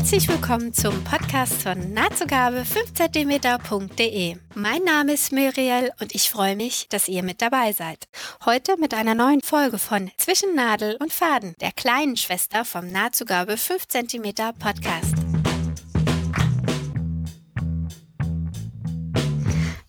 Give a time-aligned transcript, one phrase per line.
[0.00, 4.36] Herzlich willkommen zum Podcast von nahtzugabe 5cm.de.
[4.54, 8.08] Mein Name ist Muriel und ich freue mich, dass ihr mit dabei seid.
[8.46, 13.58] Heute mit einer neuen Folge von Zwischen Nadel und Faden, der kleinen Schwester vom Nahtzugabe
[13.58, 15.29] 5 cm Podcast.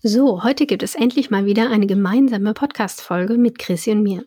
[0.04, 4.24] So, heute gibt es endlich mal wieder eine gemeinsame Podcast-Folge mit Chrissy und mir.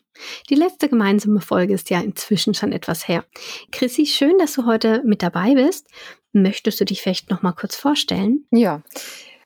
[0.49, 3.25] Die letzte gemeinsame Folge ist ja inzwischen schon etwas her.
[3.73, 5.89] Chrissy, schön, dass du heute mit dabei bist.
[6.31, 8.45] Möchtest du dich vielleicht noch mal kurz vorstellen?
[8.51, 8.83] Ja.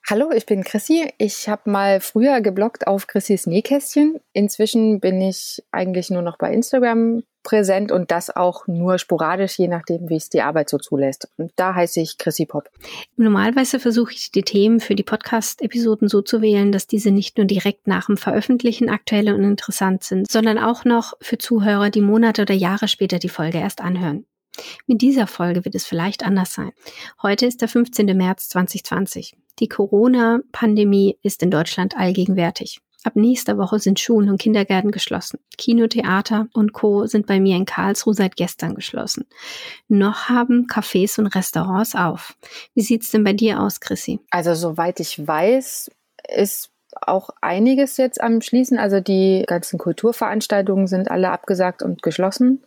[0.08, 1.12] Hallo, ich bin Chrissy.
[1.18, 4.20] Ich habe mal früher gebloggt auf Chrissys Nähkästchen.
[4.32, 9.68] Inzwischen bin ich eigentlich nur noch bei Instagram präsent und das auch nur sporadisch, je
[9.68, 11.28] nachdem, wie es die Arbeit so zulässt.
[11.36, 12.68] Und da heiße ich Chrissy Pop.
[13.16, 17.46] Normalerweise versuche ich die Themen für die Podcast-Episoden so zu wählen, dass diese nicht nur
[17.46, 22.42] direkt nach dem Veröffentlichen aktuell und interessant sind, sondern auch noch für Zuhörer, die Monate
[22.42, 24.26] oder Jahre später die Folge erst anhören.
[24.86, 26.72] Mit dieser Folge wird es vielleicht anders sein.
[27.22, 28.16] Heute ist der 15.
[28.16, 29.36] März 2020.
[29.58, 32.80] Die Corona-Pandemie ist in Deutschland allgegenwärtig.
[33.02, 35.38] Ab nächster Woche sind Schulen und Kindergärten geschlossen.
[35.56, 37.06] Kino, Theater und Co.
[37.06, 39.26] sind bei mir in Karlsruhe seit gestern geschlossen.
[39.88, 42.36] Noch haben Cafés und Restaurants auf.
[42.74, 44.20] Wie sieht's denn bei dir aus, Chrissy?
[44.30, 45.90] Also soweit ich weiß,
[46.28, 46.70] ist
[47.00, 48.78] auch einiges jetzt am Schließen.
[48.78, 52.64] Also die ganzen Kulturveranstaltungen sind alle abgesagt und geschlossen.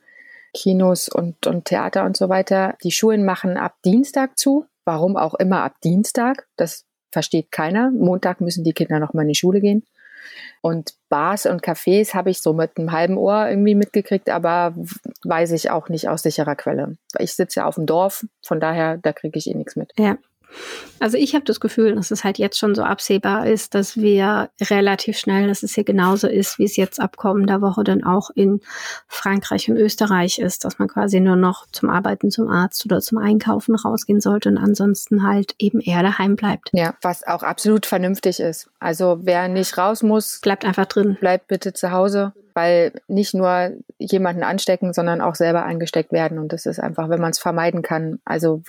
[0.54, 2.76] Kinos und, und Theater und so weiter.
[2.84, 4.66] Die Schulen machen ab Dienstag zu.
[4.86, 6.48] Warum auch immer ab Dienstag?
[6.58, 7.92] Das versteht keiner.
[7.92, 9.84] Montag müssen die Kinder noch mal in die Schule gehen.
[10.62, 14.74] Und Bars und Cafés habe ich so mit einem halben Ohr irgendwie mitgekriegt, aber
[15.24, 16.96] weiß ich auch nicht aus sicherer Quelle.
[17.20, 19.92] Ich sitze ja auf dem Dorf, von daher, da kriege ich eh nichts mit.
[19.98, 20.18] Ja,
[21.00, 24.50] also ich habe das Gefühl, dass es halt jetzt schon so absehbar ist, dass wir
[24.62, 28.30] relativ schnell, dass es hier genauso ist, wie es jetzt ab kommender Woche dann auch
[28.30, 28.62] in
[29.08, 33.18] Frankreich und Österreich ist, dass man quasi nur noch zum Arbeiten zum Arzt oder zum
[33.18, 36.70] Einkaufen rausgehen sollte und ansonsten halt eben eher daheim bleibt.
[36.74, 38.70] Ja, was auch absolut vernünftig ist.
[38.80, 41.18] Also wer nicht raus muss, bleibt einfach drin.
[41.20, 46.40] Bleibt bitte zu Hause weil nicht nur jemanden anstecken, sondern auch selber angesteckt werden.
[46.40, 48.20] Und das ist einfach, wenn man es vermeiden kann.
[48.26, 48.62] Also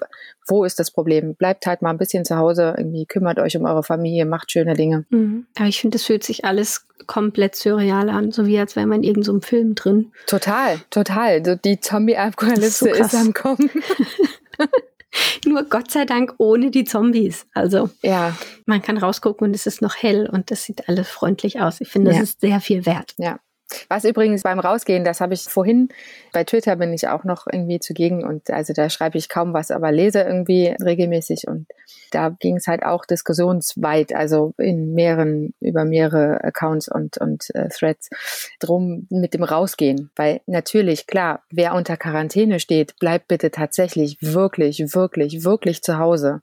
[0.47, 1.34] wo ist das Problem?
[1.34, 4.75] Bleibt halt mal ein bisschen zu Hause, irgendwie kümmert euch um eure Familie, macht schöne
[4.75, 5.05] Dinge.
[5.11, 5.47] Mhm.
[5.56, 9.03] Aber ich finde, es fühlt sich alles komplett surreal an, so wie als wäre man
[9.03, 10.12] in irgendeinem so Film drin.
[10.27, 11.45] Total, total.
[11.45, 13.71] So die Zombie-Apokalypse ist, so ist am Kommen.
[15.47, 17.47] Nur Gott sei Dank ohne die Zombies.
[17.55, 18.37] Also ja.
[18.66, 21.81] man kann rausgucken und es ist noch hell und das sieht alles freundlich aus.
[21.81, 22.22] Ich finde, das ja.
[22.25, 23.15] ist sehr viel wert.
[23.19, 23.39] Ja,
[23.89, 25.89] was übrigens beim Rausgehen, das habe ich vorhin,
[26.33, 29.71] bei Twitter bin ich auch noch irgendwie zugegen und also da schreibe ich kaum was,
[29.71, 31.67] aber lese irgendwie regelmäßig und
[32.11, 37.69] da ging es halt auch diskussionsweit, also in mehreren, über mehrere Accounts und, und äh,
[37.69, 38.09] Threads
[38.61, 40.11] drum mit dem Rausgehen.
[40.15, 46.41] Weil natürlich, klar, wer unter Quarantäne steht, bleibt bitte tatsächlich wirklich, wirklich, wirklich zu Hause.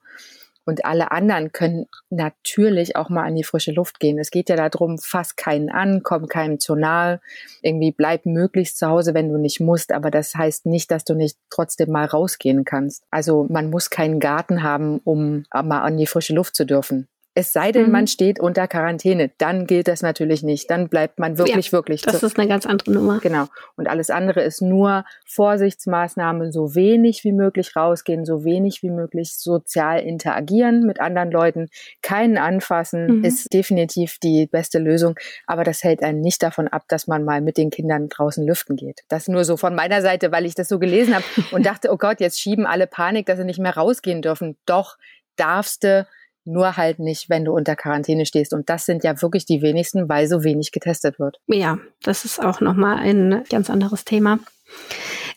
[0.66, 4.20] Und alle anderen können natürlich auch mal an die frische Luft gehen.
[4.20, 7.20] Es geht ja darum, fass keinen an, komm keinem zu nahe.
[7.62, 9.92] Irgendwie bleib möglichst zu Hause, wenn du nicht musst.
[9.92, 13.04] Aber das heißt nicht, dass du nicht trotzdem mal rausgehen kannst.
[13.10, 17.08] Also man muss keinen Garten haben, um mal an die frische Luft zu dürfen.
[17.34, 17.92] Es sei denn, mhm.
[17.92, 20.70] man steht unter Quarantäne, dann gilt das natürlich nicht.
[20.70, 22.02] Dann bleibt man wirklich, ja, wirklich.
[22.02, 23.20] Das ist eine ganz andere Nummer.
[23.20, 23.46] Genau.
[23.78, 29.38] Und alles andere ist nur Vorsichtsmaßnahmen, so wenig wie möglich rausgehen, so wenig wie möglich
[29.38, 31.70] sozial interagieren mit anderen Leuten.
[32.02, 33.24] Keinen anfassen mhm.
[33.24, 35.16] ist definitiv die beste Lösung.
[35.48, 38.76] Aber das hält einen nicht davon ab, dass man mal mit den Kindern draußen lüften
[38.76, 39.04] geht.
[39.08, 41.98] Das nur so von meiner Seite, weil ich das so gelesen habe und dachte, oh
[41.98, 44.58] Gott, jetzt schieben alle Panik, dass sie nicht mehr rausgehen dürfen.
[44.66, 44.98] Doch
[45.38, 46.06] darfst du
[46.46, 48.54] nur halt nicht, wenn du unter Quarantäne stehst.
[48.54, 51.40] Und das sind ja wirklich die wenigsten, weil so wenig getestet wird.
[51.48, 54.40] Ja, das ist auch nochmal ein ganz anderes Thema.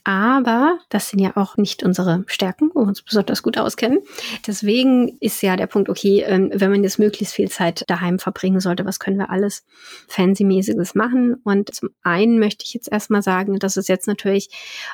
[0.06, 4.00] Aber das sind ja auch nicht unsere Stärken, wo wir uns besonders gut auskennen.
[4.46, 8.60] Deswegen ist ja der Punkt, okay, ähm, wenn man jetzt möglichst viel Zeit daheim verbringen
[8.60, 9.64] sollte, was können wir alles
[10.08, 11.36] Fancy-mäßiges machen?
[11.42, 14.50] Und zum einen möchte ich jetzt erstmal sagen, dass es jetzt natürlich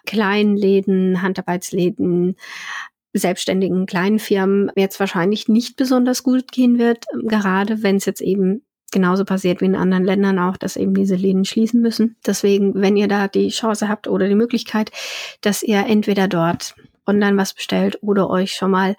[0.06, 2.36] Kleinläden, Handarbeitsläden,
[3.12, 8.62] selbstständigen kleinen Firmen jetzt wahrscheinlich nicht besonders gut gehen wird, gerade wenn es jetzt eben
[8.92, 12.16] genauso passiert wie in anderen Ländern auch, dass eben diese Läden schließen müssen.
[12.26, 14.90] Deswegen, wenn ihr da die Chance habt oder die Möglichkeit,
[15.40, 16.74] dass ihr entweder dort
[17.06, 18.96] online was bestellt oder euch schon mal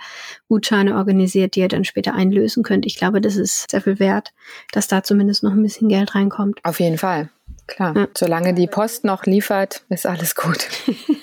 [0.48, 2.86] Gutscheine organisiert, die ihr dann später einlösen könnt.
[2.86, 4.34] Ich glaube, das ist sehr viel wert,
[4.72, 6.60] dass da zumindest noch ein bisschen Geld reinkommt.
[6.64, 7.30] Auf jeden Fall.
[7.68, 7.96] Klar.
[7.96, 8.08] Ja.
[8.18, 10.68] Solange die Post noch liefert, ist alles gut.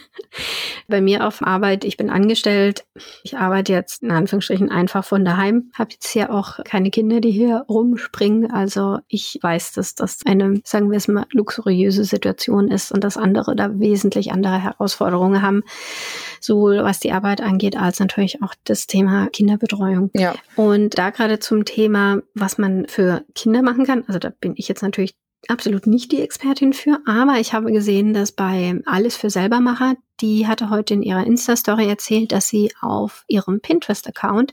[0.90, 2.86] Bei mir auf Arbeit, ich bin angestellt.
[3.22, 5.70] Ich arbeite jetzt in Anführungsstrichen einfach von daheim.
[5.74, 8.50] Habe jetzt hier auch keine Kinder, die hier rumspringen.
[8.50, 13.18] Also ich weiß, dass das eine, sagen wir es mal, luxuriöse Situation ist und dass
[13.18, 15.62] andere da wesentlich andere Herausforderungen haben.
[16.40, 20.10] Sowohl was die Arbeit angeht, als natürlich auch das Thema Kinderbetreuung.
[20.14, 20.36] Ja.
[20.56, 24.04] Und da gerade zum Thema, was man für Kinder machen kann.
[24.06, 25.14] Also da bin ich jetzt natürlich
[25.48, 30.46] absolut nicht die Expertin für, aber ich habe gesehen, dass bei Alles für Selbermacher die
[30.46, 34.52] hatte heute in ihrer Insta-Story erzählt, dass sie auf ihrem Pinterest-Account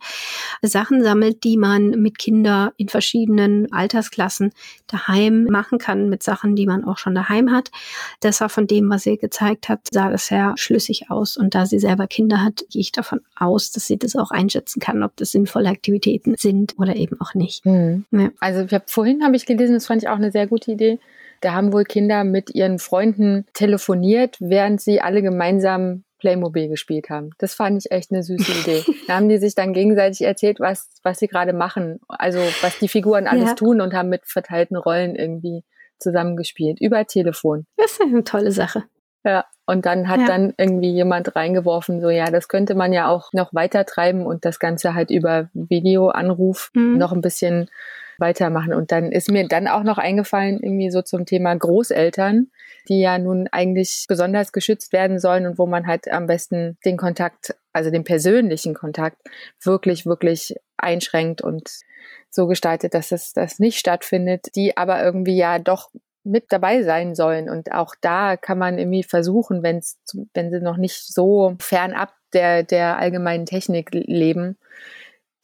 [0.62, 4.52] Sachen sammelt, die man mit Kindern in verschiedenen Altersklassen
[4.88, 7.72] daheim machen kann, mit Sachen, die man auch schon daheim hat.
[8.20, 11.38] Das war von dem, was sie gezeigt hat, sah das sehr schlüssig aus.
[11.38, 14.80] Und da sie selber Kinder hat, gehe ich davon aus, dass sie das auch einschätzen
[14.80, 17.66] kann, ob das sinnvolle Aktivitäten sind oder eben auch nicht.
[17.66, 18.06] Mhm.
[18.12, 18.30] Ja.
[18.40, 21.00] Also ich habe vorhin habe ich gelesen, das fand ich auch eine sehr gute Idee
[21.46, 27.30] da haben wohl Kinder mit ihren Freunden telefoniert, während sie alle gemeinsam Playmobil gespielt haben.
[27.38, 28.84] Das fand ich echt eine süße Idee.
[29.08, 32.00] Da haben die sich dann gegenseitig erzählt, was, was sie gerade machen.
[32.08, 33.54] Also was die Figuren alles ja.
[33.54, 35.64] tun und haben mit verteilten Rollen irgendwie
[36.00, 36.82] zusammengespielt.
[36.82, 37.68] Über Telefon.
[37.78, 38.86] Das ist eine tolle Sache.
[39.24, 40.26] Ja, und dann hat ja.
[40.26, 44.46] dann irgendwie jemand reingeworfen, so ja, das könnte man ja auch noch weiter treiben und
[44.46, 46.98] das Ganze halt über Videoanruf mhm.
[46.98, 47.70] noch ein bisschen
[48.18, 48.74] weitermachen.
[48.74, 52.48] Und dann ist mir dann auch noch eingefallen, irgendwie so zum Thema Großeltern,
[52.88, 56.98] die ja nun eigentlich besonders geschützt werden sollen und wo man halt am besten den
[56.98, 59.18] Kontakt, also den persönlichen Kontakt
[59.62, 61.70] wirklich, wirklich einschränkt und
[62.30, 65.90] so gestaltet, dass es das nicht stattfindet, die aber irgendwie ja doch
[66.26, 67.50] mit dabei sein sollen.
[67.50, 69.98] Und auch da kann man irgendwie versuchen, wenn es,
[70.34, 74.58] wenn sie noch nicht so fernab der, der allgemeinen Technik leben,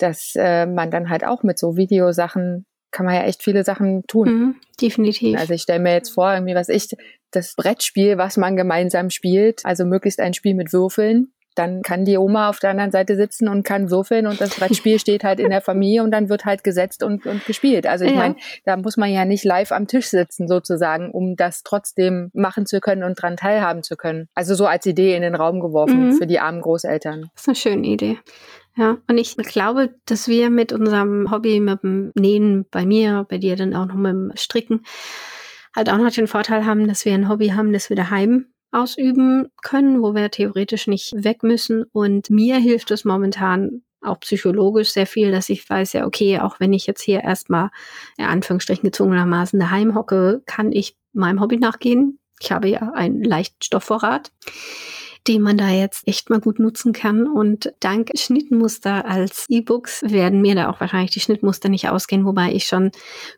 [0.01, 4.03] dass äh, man dann halt auch mit so Videosachen kann man ja echt viele Sachen
[4.07, 4.27] tun.
[4.27, 5.39] Mhm, definitiv.
[5.39, 6.89] Also ich stelle mir jetzt vor, irgendwie was ich,
[7.31, 12.17] das Brettspiel, was man gemeinsam spielt, also möglichst ein Spiel mit Würfeln, dann kann die
[12.17, 15.49] Oma auf der anderen Seite sitzen und kann würfeln und das Brettspiel steht halt in
[15.49, 17.85] der Familie und dann wird halt gesetzt und, und gespielt.
[17.85, 18.17] Also ich ja.
[18.17, 22.65] meine, da muss man ja nicht live am Tisch sitzen sozusagen, um das trotzdem machen
[22.65, 24.29] zu können und dran teilhaben zu können.
[24.33, 26.13] Also so als Idee in den Raum geworfen mhm.
[26.13, 27.29] für die armen Großeltern.
[27.33, 28.17] Das ist eine schöne Idee.
[28.77, 33.37] Ja, und ich glaube, dass wir mit unserem Hobby, mit dem Nähen bei mir, bei
[33.37, 34.85] dir dann auch noch mit dem Stricken,
[35.75, 39.49] halt auch noch den Vorteil haben, dass wir ein Hobby haben, das wir daheim ausüben
[39.61, 41.83] können, wo wir theoretisch nicht weg müssen.
[41.91, 46.59] Und mir hilft es momentan auch psychologisch sehr viel, dass ich weiß, ja, okay, auch
[46.59, 47.69] wenn ich jetzt hier erstmal
[48.17, 52.19] in Anführungsstrichen gezwungenermaßen daheim hocke, kann ich meinem Hobby nachgehen.
[52.39, 54.31] Ich habe ja einen leichten Stoffvorrat
[55.27, 57.27] den man da jetzt echt mal gut nutzen kann.
[57.27, 62.51] Und dank Schnittmuster als E-Books werden mir da auch wahrscheinlich die Schnittmuster nicht ausgehen, wobei
[62.51, 62.91] ich schon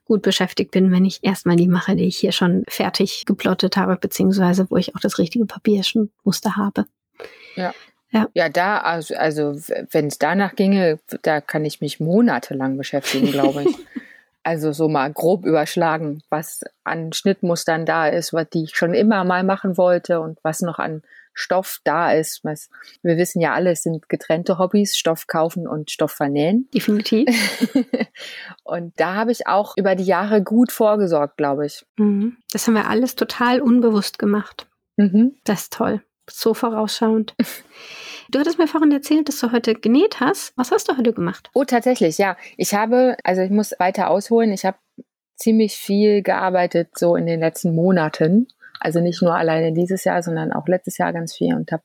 [0.05, 3.97] gut beschäftigt bin, wenn ich erstmal die mache, die ich hier schon fertig geplottet habe,
[3.97, 6.85] beziehungsweise wo ich auch das richtige Papierschnittmuster habe.
[7.55, 7.73] Ja.
[8.11, 8.27] Ja.
[8.35, 9.55] ja, da, also, also
[9.89, 13.75] wenn es danach ginge, da kann ich mich monatelang beschäftigen, glaube ich.
[14.43, 19.23] also so mal grob überschlagen, was an Schnittmustern da ist, was die ich schon immer
[19.23, 21.01] mal machen wollte und was noch an
[21.33, 22.43] Stoff da ist.
[22.43, 22.69] Was,
[23.01, 26.69] wir wissen ja alle, es sind getrennte Hobbys, Stoff kaufen und Stoff vernähen.
[26.73, 27.27] Definitiv.
[28.63, 31.85] und da habe ich auch über die Jahre gut vorgesorgt, glaube ich.
[31.97, 32.37] Mhm.
[32.51, 34.67] Das haben wir alles total unbewusst gemacht.
[34.97, 35.35] Mhm.
[35.43, 36.01] Das ist toll.
[36.29, 37.35] So vorausschauend.
[38.29, 40.53] Du hattest mir vorhin erzählt, dass du heute genäht hast.
[40.55, 41.51] Was hast du heute gemacht?
[41.53, 42.37] Oh, tatsächlich, ja.
[42.57, 44.51] Ich habe, also ich muss weiter ausholen.
[44.53, 44.77] Ich habe
[45.35, 48.47] ziemlich viel gearbeitet so in den letzten Monaten.
[48.83, 51.83] Also nicht nur alleine dieses Jahr, sondern auch letztes Jahr ganz viel und habe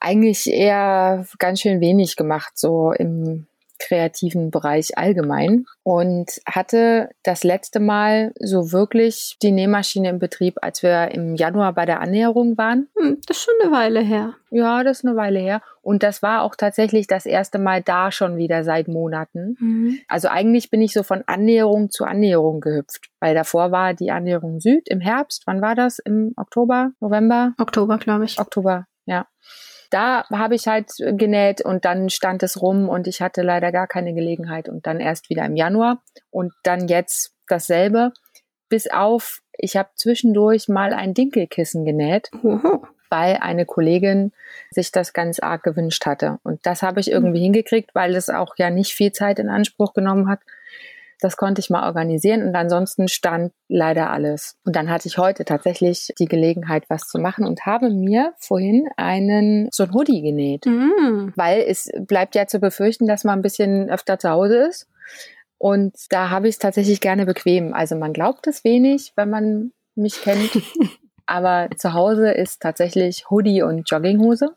[0.00, 3.47] eigentlich eher ganz schön wenig gemacht, so im
[3.78, 10.82] kreativen Bereich allgemein und hatte das letzte Mal so wirklich die Nähmaschine im Betrieb, als
[10.82, 12.88] wir im Januar bei der Annäherung waren.
[12.98, 14.34] Hm, das ist schon eine Weile her.
[14.50, 15.62] Ja, das ist eine Weile her.
[15.82, 19.56] Und das war auch tatsächlich das erste Mal da schon wieder seit Monaten.
[19.58, 19.98] Mhm.
[20.08, 24.60] Also eigentlich bin ich so von Annäherung zu Annäherung gehüpft, weil davor war die Annäherung
[24.60, 25.44] Süd im Herbst.
[25.46, 25.98] Wann war das?
[25.98, 27.54] Im Oktober, November?
[27.58, 28.38] Oktober, glaube ich.
[28.38, 29.26] Oktober, ja
[29.90, 33.86] da habe ich halt genäht und dann stand es rum und ich hatte leider gar
[33.86, 38.12] keine Gelegenheit und dann erst wieder im Januar und dann jetzt dasselbe.
[38.68, 42.82] Bis auf, ich habe zwischendurch mal ein Dinkelkissen genäht, mhm.
[43.08, 44.32] weil eine Kollegin
[44.70, 46.38] sich das ganz arg gewünscht hatte.
[46.42, 47.44] Und das habe ich irgendwie mhm.
[47.44, 50.40] hingekriegt, weil es auch ja nicht viel Zeit in Anspruch genommen hat.
[51.20, 54.56] Das konnte ich mal organisieren und ansonsten stand leider alles.
[54.64, 58.88] Und dann hatte ich heute tatsächlich die Gelegenheit, was zu machen und habe mir vorhin
[58.96, 61.32] einen so ein Hoodie genäht, mm.
[61.34, 64.88] weil es bleibt ja zu befürchten, dass man ein bisschen öfter zu Hause ist.
[65.58, 67.74] Und da habe ich es tatsächlich gerne bequem.
[67.74, 70.50] Also man glaubt es wenig, wenn man mich kennt.
[71.28, 74.54] aber zu Hause ist tatsächlich Hoodie und Jogginghose.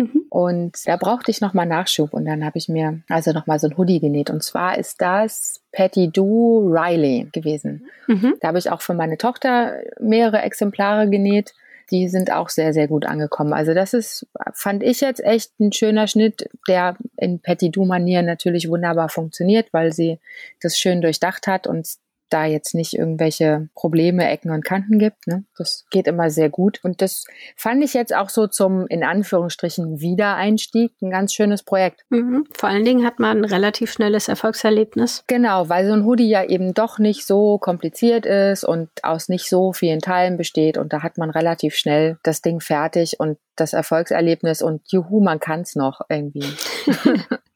[0.00, 0.24] Mhm.
[0.30, 3.76] Und da brauchte ich nochmal Nachschub und dann habe ich mir also nochmal so ein
[3.76, 4.30] Hoodie genäht.
[4.30, 7.86] Und zwar ist das Patty Do Riley gewesen.
[8.06, 8.34] Mhm.
[8.40, 11.52] Da habe ich auch für meine Tochter mehrere Exemplare genäht.
[11.90, 13.52] Die sind auch sehr, sehr gut angekommen.
[13.52, 18.70] Also das ist, fand ich jetzt echt ein schöner Schnitt, der in Patty Do-Manier natürlich
[18.70, 20.18] wunderbar funktioniert, weil sie
[20.62, 21.86] das schön durchdacht hat und
[22.30, 25.26] da jetzt nicht irgendwelche Probleme, Ecken und Kanten gibt.
[25.26, 25.44] Ne?
[25.56, 26.80] Das geht immer sehr gut.
[26.82, 27.24] Und das
[27.56, 32.04] fand ich jetzt auch so zum, in Anführungsstrichen, Wiedereinstieg ein ganz schönes Projekt.
[32.10, 32.44] Mhm.
[32.56, 35.24] Vor allen Dingen hat man ein relativ schnelles Erfolgserlebnis.
[35.26, 39.48] Genau, weil so ein Hoodie ja eben doch nicht so kompliziert ist und aus nicht
[39.48, 40.78] so vielen Teilen besteht.
[40.78, 45.38] Und da hat man relativ schnell das Ding fertig und das Erfolgserlebnis und juhu, man
[45.40, 46.46] kann es noch irgendwie.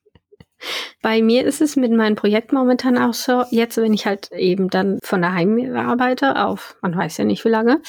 [1.02, 4.70] Bei mir ist es mit meinem Projekt momentan auch so, jetzt, wenn ich halt eben
[4.70, 7.82] dann von daheim arbeite, auf, man weiß ja nicht wie lange,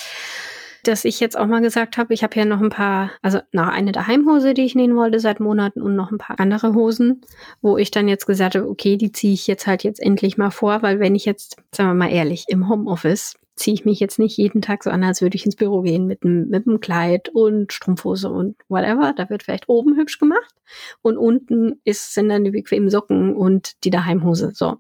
[0.88, 3.68] dass ich jetzt auch mal gesagt habe, ich habe ja noch ein paar, also noch
[3.68, 7.22] eine Daheimhose, die ich nähen wollte seit Monaten und noch ein paar andere Hosen,
[7.62, 10.52] wo ich dann jetzt gesagt habe, okay, die ziehe ich jetzt halt jetzt endlich mal
[10.52, 14.20] vor, weil wenn ich jetzt, sagen wir mal ehrlich, im Homeoffice ziehe ich mich jetzt
[14.20, 16.80] nicht jeden Tag so an, als würde ich ins Büro gehen mit einem mit einem
[16.80, 19.14] Kleid und Strumpfhose und whatever.
[19.16, 20.54] Da wird vielleicht oben hübsch gemacht
[21.02, 24.52] und unten ist, sind dann die bequemen Socken und die Daheimhose.
[24.54, 24.78] So.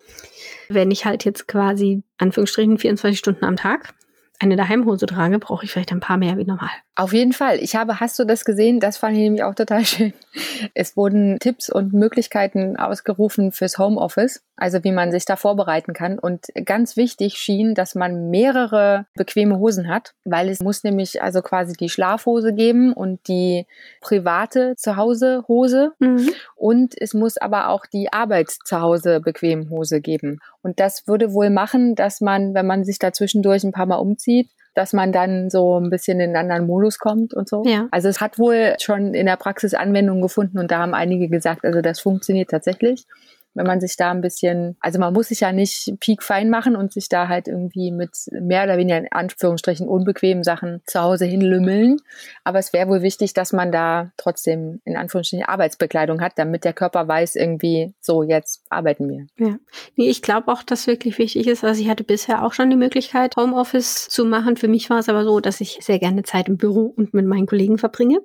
[0.67, 3.93] Wenn ich halt jetzt quasi Anführungsstrichen 24 Stunden am Tag
[4.39, 6.69] eine Daheimhose trage, brauche ich vielleicht ein paar mehr wie normal.
[6.97, 7.57] Auf jeden Fall.
[7.61, 8.79] Ich habe, hast du das gesehen?
[8.79, 10.13] Das fand ich nämlich auch total schön.
[10.73, 16.17] Es wurden Tipps und Möglichkeiten ausgerufen fürs Homeoffice, also wie man sich da vorbereiten kann.
[16.17, 21.41] Und ganz wichtig schien, dass man mehrere bequeme Hosen hat, weil es muss nämlich also
[21.41, 23.65] quasi die Schlafhose geben und die
[23.99, 25.91] private Zuhause-Hose.
[25.99, 26.29] Mhm.
[26.55, 30.39] Und es muss aber auch die Arbeits-Zuhause bequem Hose geben.
[30.61, 33.97] Und das würde wohl machen, dass man, wenn man sich da zwischendurch ein paar Mal
[33.97, 34.24] umzieht,
[34.73, 37.63] dass man dann so ein bisschen in einen anderen Modus kommt und so.
[37.65, 37.87] Ja.
[37.91, 41.63] Also es hat wohl schon in der Praxis Anwendung gefunden und da haben einige gesagt,
[41.63, 43.05] also das funktioniert tatsächlich
[43.55, 46.93] wenn man sich da ein bisschen, also man muss sich ja nicht piekfein machen und
[46.93, 51.97] sich da halt irgendwie mit mehr oder weniger in Anführungsstrichen unbequemen Sachen zu Hause hinlümmeln.
[52.43, 56.73] Aber es wäre wohl wichtig, dass man da trotzdem in Anführungsstrichen Arbeitsbekleidung hat, damit der
[56.73, 59.27] Körper weiß irgendwie, so jetzt arbeiten wir.
[59.37, 59.55] Ja.
[59.95, 61.63] Nee, ich glaube auch, dass wirklich wichtig ist.
[61.63, 64.57] Also ich hatte bisher auch schon die Möglichkeit, Homeoffice zu machen.
[64.57, 67.25] Für mich war es aber so, dass ich sehr gerne Zeit im Büro und mit
[67.25, 68.19] meinen Kollegen verbringe.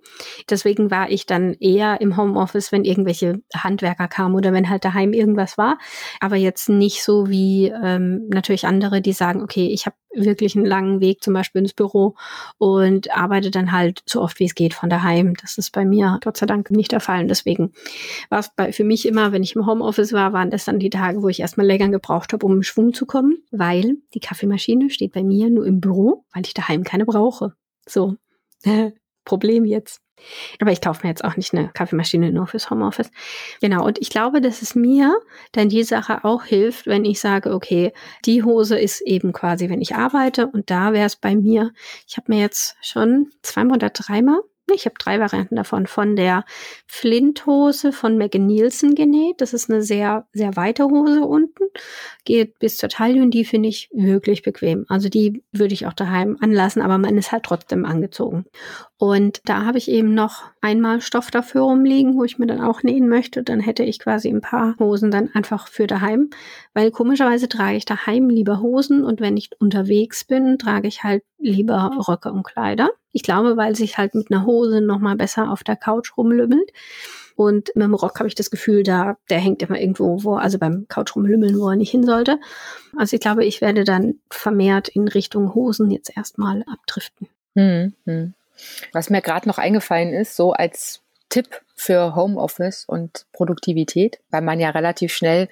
[0.48, 5.12] Deswegen war ich dann eher im Homeoffice, wenn irgendwelche Handwerker kamen oder wenn halt daheim
[5.20, 5.78] irgendwas war.
[6.18, 10.66] Aber jetzt nicht so wie ähm, natürlich andere, die sagen, okay, ich habe wirklich einen
[10.66, 12.16] langen Weg zum Beispiel ins Büro
[12.58, 15.34] und arbeite dann halt so oft wie es geht von daheim.
[15.40, 17.22] Das ist bei mir Gott sei Dank nicht der Fall.
[17.22, 17.72] Und deswegen
[18.28, 20.90] war es bei, für mich immer, wenn ich im Homeoffice war, waren das dann die
[20.90, 24.90] Tage, wo ich erstmal länger gebraucht habe, um in Schwung zu kommen, weil die Kaffeemaschine
[24.90, 27.54] steht bei mir nur im Büro, weil ich daheim keine brauche.
[27.86, 28.16] So.
[29.24, 30.00] Problem jetzt.
[30.60, 33.10] Aber ich kaufe mir jetzt auch nicht eine Kaffeemaschine nur fürs Homeoffice.
[33.60, 35.18] Genau, und ich glaube, dass es mir
[35.52, 37.92] dann die Sache auch hilft, wenn ich sage, okay,
[38.24, 41.72] die Hose ist eben quasi, wenn ich arbeite und da wäre es bei mir,
[42.06, 44.40] ich habe mir jetzt schon zweimal oder dreimal
[44.74, 45.86] ich habe drei Varianten davon.
[45.86, 46.44] Von der
[46.86, 49.40] Flinthose von Megan Nielsen genäht.
[49.40, 51.64] Das ist eine sehr, sehr weite Hose unten.
[52.24, 54.84] Geht bis zur Taille und die finde ich wirklich bequem.
[54.88, 58.44] Also die würde ich auch daheim anlassen, aber man ist halt trotzdem angezogen.
[59.00, 62.82] Und da habe ich eben noch einmal Stoff dafür rumliegen, wo ich mir dann auch
[62.82, 63.42] nähen möchte.
[63.42, 66.28] Dann hätte ich quasi ein paar Hosen dann einfach für daheim.
[66.74, 71.22] Weil komischerweise trage ich daheim lieber Hosen und wenn ich unterwegs bin, trage ich halt
[71.38, 72.90] lieber Röcke und Kleider.
[73.12, 76.70] Ich glaube, weil sich halt mit einer Hose noch mal besser auf der Couch rumlümmelt.
[77.36, 80.58] Und mit dem Rock habe ich das Gefühl, da, der hängt immer irgendwo, wo, also
[80.58, 82.38] beim Couch rumlümmeln, wo er nicht hin sollte.
[82.98, 87.28] Also ich glaube, ich werde dann vermehrt in Richtung Hosen jetzt erstmal abdriften.
[87.56, 88.34] Hm, hm.
[88.92, 94.60] Was mir gerade noch eingefallen ist, so als Tipp für Homeoffice und Produktivität, weil man
[94.60, 95.48] ja relativ schnell,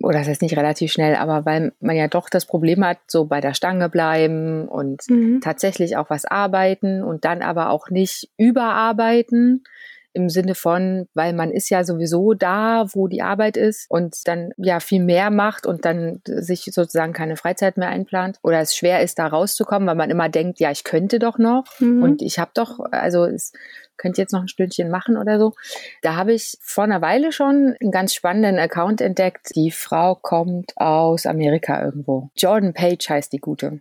[0.00, 3.24] oder das heißt nicht relativ schnell, aber weil man ja doch das Problem hat, so
[3.24, 5.40] bei der Stange bleiben und mhm.
[5.40, 9.64] tatsächlich auch was arbeiten und dann aber auch nicht überarbeiten
[10.14, 14.52] im Sinne von, weil man ist ja sowieso da, wo die Arbeit ist und dann
[14.56, 19.02] ja viel mehr macht und dann sich sozusagen keine Freizeit mehr einplant oder es schwer
[19.02, 22.02] ist, da rauszukommen, weil man immer denkt, ja, ich könnte doch noch mhm.
[22.02, 23.52] und ich habe doch, also es
[23.96, 25.54] könnte jetzt noch ein Stündchen machen oder so.
[26.02, 29.50] Da habe ich vor einer Weile schon einen ganz spannenden Account entdeckt.
[29.54, 32.30] Die Frau kommt aus Amerika irgendwo.
[32.36, 33.80] Jordan Page heißt die gute.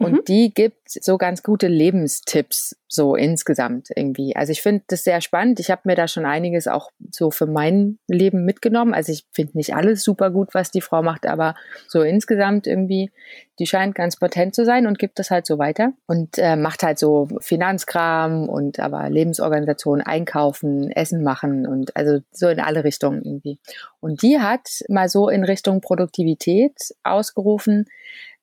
[0.00, 0.20] Und mhm.
[0.28, 4.36] die gibt so ganz gute Lebenstipps so insgesamt irgendwie.
[4.36, 5.58] Also ich finde das sehr spannend.
[5.58, 8.94] Ich habe mir da schon einiges auch so für mein Leben mitgenommen.
[8.94, 11.56] Also ich finde nicht alles super gut, was die Frau macht, aber
[11.88, 13.10] so insgesamt irgendwie,
[13.58, 16.84] die scheint ganz potent zu sein und gibt das halt so weiter und äh, macht
[16.84, 23.24] halt so Finanzkram und aber Lebensorganisation, Einkaufen, Essen machen und also so in alle Richtungen
[23.24, 23.58] irgendwie.
[23.98, 27.86] Und die hat mal so in Richtung Produktivität ausgerufen,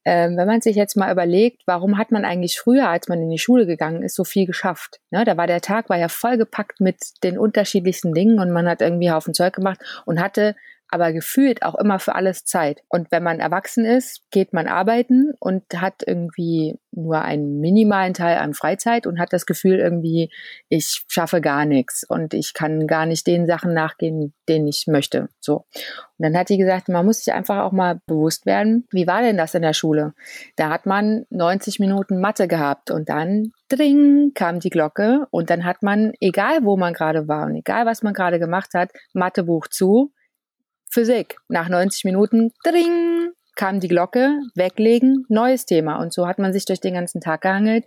[0.06, 3.30] ähm, wenn man sich jetzt mal überlegt, warum hat man eigentlich früher, als man in
[3.30, 5.00] die Schule gegangen ist, so viel geschafft?
[5.10, 5.26] Ne?
[5.26, 9.12] Da war der Tag, war ja vollgepackt mit den unterschiedlichsten Dingen und man hat irgendwie
[9.12, 10.56] Haufen Zeug gemacht und hatte
[10.96, 12.82] aber gefühlt auch immer für alles Zeit.
[12.88, 18.38] Und wenn man erwachsen ist, geht man arbeiten und hat irgendwie nur einen minimalen Teil
[18.38, 20.32] an Freizeit und hat das Gefühl irgendwie,
[20.70, 25.28] ich schaffe gar nichts und ich kann gar nicht den Sachen nachgehen, denen ich möchte.
[25.42, 25.66] So.
[26.18, 29.22] Und dann hat die gesagt, man muss sich einfach auch mal bewusst werden, wie war
[29.22, 30.14] denn das in der Schule?
[30.56, 35.66] Da hat man 90 Minuten Mathe gehabt und dann dring kam die Glocke und dann
[35.66, 39.68] hat man, egal wo man gerade war und egal was man gerade gemacht hat, Mathebuch
[39.68, 40.14] zu
[40.96, 41.36] Physik.
[41.50, 45.98] Nach 90 Minuten, dring, kam die Glocke, weglegen, neues Thema.
[45.98, 47.84] Und so hat man sich durch den ganzen Tag gehangelt.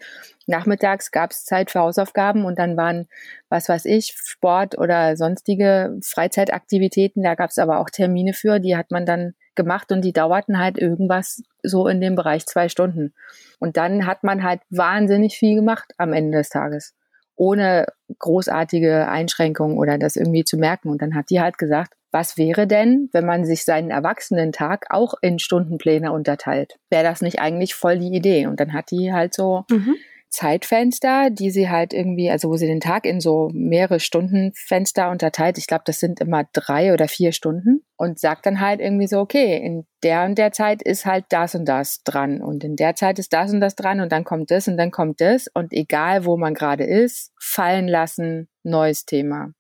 [0.47, 3.09] Nachmittags gab es Zeit für Hausaufgaben und dann waren,
[3.49, 7.23] was weiß ich, Sport oder sonstige Freizeitaktivitäten.
[7.23, 10.59] Da gab es aber auch Termine für, die hat man dann gemacht und die dauerten
[10.59, 13.15] halt irgendwas so in dem Bereich zwei Stunden.
[13.59, 16.95] Und dann hat man halt wahnsinnig viel gemacht am Ende des Tages
[17.38, 17.87] ohne
[18.19, 20.88] großartige Einschränkungen oder das irgendwie zu merken.
[20.91, 25.15] Und dann hat die halt gesagt, was wäre denn, wenn man sich seinen Erwachsenentag auch
[25.21, 26.79] in Stundenpläne unterteilt?
[26.91, 28.47] Wäre das nicht eigentlich voll die Idee?
[28.47, 29.97] Und dann hat die halt so mhm.
[30.31, 35.59] Zeitfenster, die sie halt irgendwie, also wo sie den Tag in so mehrere Stundenfenster unterteilt.
[35.59, 39.21] Ich glaube, das sind immer drei oder vier Stunden und sagt dann halt irgendwie so,
[39.21, 42.95] okay, in der und der Zeit ist halt das und das dran und in der
[42.95, 45.73] Zeit ist das und das dran und dann kommt das und dann kommt das und
[45.73, 49.53] egal wo man gerade ist, fallen lassen, neues Thema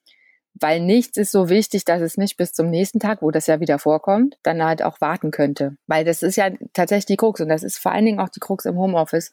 [0.60, 3.60] weil nichts ist so wichtig, dass es nicht bis zum nächsten Tag, wo das ja
[3.60, 5.76] wieder vorkommt, dann halt auch warten könnte.
[5.86, 8.40] Weil das ist ja tatsächlich die Krux und das ist vor allen Dingen auch die
[8.40, 9.30] Krux im Homeoffice,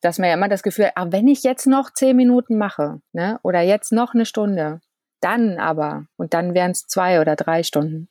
[0.00, 3.00] dass man ja immer das Gefühl hat, ah, wenn ich jetzt noch zehn Minuten mache,
[3.12, 4.80] ne, oder jetzt noch eine Stunde,
[5.20, 8.08] dann aber, und dann wären es zwei oder drei Stunden.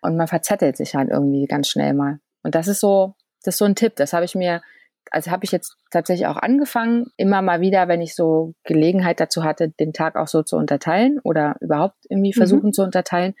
[0.00, 2.20] Und man verzettelt sich halt irgendwie ganz schnell mal.
[2.42, 4.62] Und das ist so, das ist so ein Tipp, das habe ich mir
[5.10, 9.44] also habe ich jetzt tatsächlich auch angefangen, immer mal wieder, wenn ich so Gelegenheit dazu
[9.44, 12.38] hatte, den Tag auch so zu unterteilen oder überhaupt irgendwie mhm.
[12.38, 12.72] versuchen mhm.
[12.72, 13.34] zu unterteilen,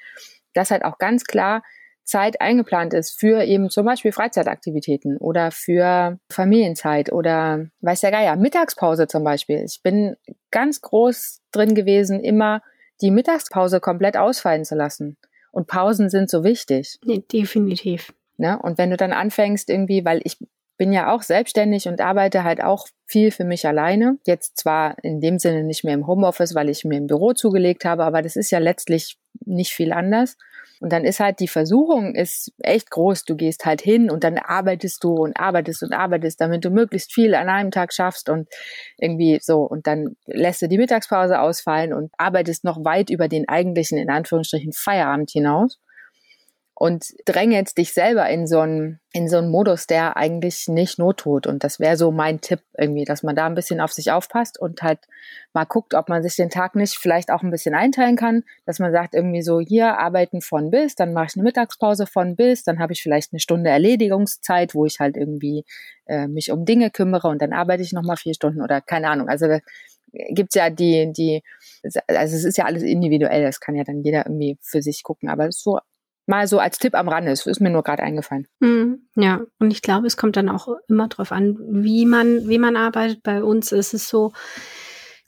[0.54, 1.62] dass halt auch ganz klar
[2.04, 8.36] Zeit eingeplant ist für eben zum Beispiel Freizeitaktivitäten oder für Familienzeit oder weiß der Geier,
[8.36, 9.62] Mittagspause zum Beispiel.
[9.64, 10.16] Ich bin
[10.50, 12.62] ganz groß drin gewesen, immer
[13.02, 15.18] die Mittagspause komplett ausfallen zu lassen.
[15.52, 16.98] Und Pausen sind so wichtig.
[17.04, 18.14] Nee, definitiv.
[18.38, 18.58] Ne?
[18.58, 20.38] Und wenn du dann anfängst irgendwie, weil ich
[20.78, 24.16] bin ja auch selbstständig und arbeite halt auch viel für mich alleine.
[24.24, 27.84] Jetzt zwar in dem Sinne nicht mehr im Homeoffice, weil ich mir ein Büro zugelegt
[27.84, 30.36] habe, aber das ist ja letztlich nicht viel anders.
[30.80, 33.24] Und dann ist halt die Versuchung ist echt groß.
[33.24, 37.12] Du gehst halt hin und dann arbeitest du und arbeitest und arbeitest, damit du möglichst
[37.12, 38.48] viel an einem Tag schaffst und
[38.96, 39.62] irgendwie so.
[39.62, 44.10] Und dann lässt du die Mittagspause ausfallen und arbeitest noch weit über den eigentlichen, in
[44.10, 45.80] Anführungsstrichen, Feierabend hinaus
[46.80, 51.16] und drängelst dich selber in so einen, in so einen Modus, der eigentlich nicht not
[51.16, 51.48] tut.
[51.48, 54.60] Und das wäre so mein Tipp irgendwie, dass man da ein bisschen auf sich aufpasst
[54.60, 55.00] und halt
[55.52, 58.78] mal guckt, ob man sich den Tag nicht vielleicht auch ein bisschen einteilen kann, dass
[58.78, 62.62] man sagt irgendwie so, hier arbeiten von bis, dann mache ich eine Mittagspause von bis,
[62.62, 65.64] dann habe ich vielleicht eine Stunde Erledigungszeit, wo ich halt irgendwie
[66.06, 69.28] äh, mich um Dinge kümmere und dann arbeite ich nochmal vier Stunden oder keine Ahnung.
[69.28, 69.58] Also da
[70.12, 71.42] gibt's ja die, die,
[72.06, 75.28] also es ist ja alles individuell, das kann ja dann jeder irgendwie für sich gucken,
[75.28, 75.80] aber so
[76.28, 77.30] mal so als Tipp am Rande.
[77.30, 78.46] Das ist mir nur gerade eingefallen.
[78.60, 82.58] Mm, ja, und ich glaube, es kommt dann auch immer drauf an, wie man, wie
[82.58, 83.22] man arbeitet.
[83.22, 84.32] Bei uns ist es so,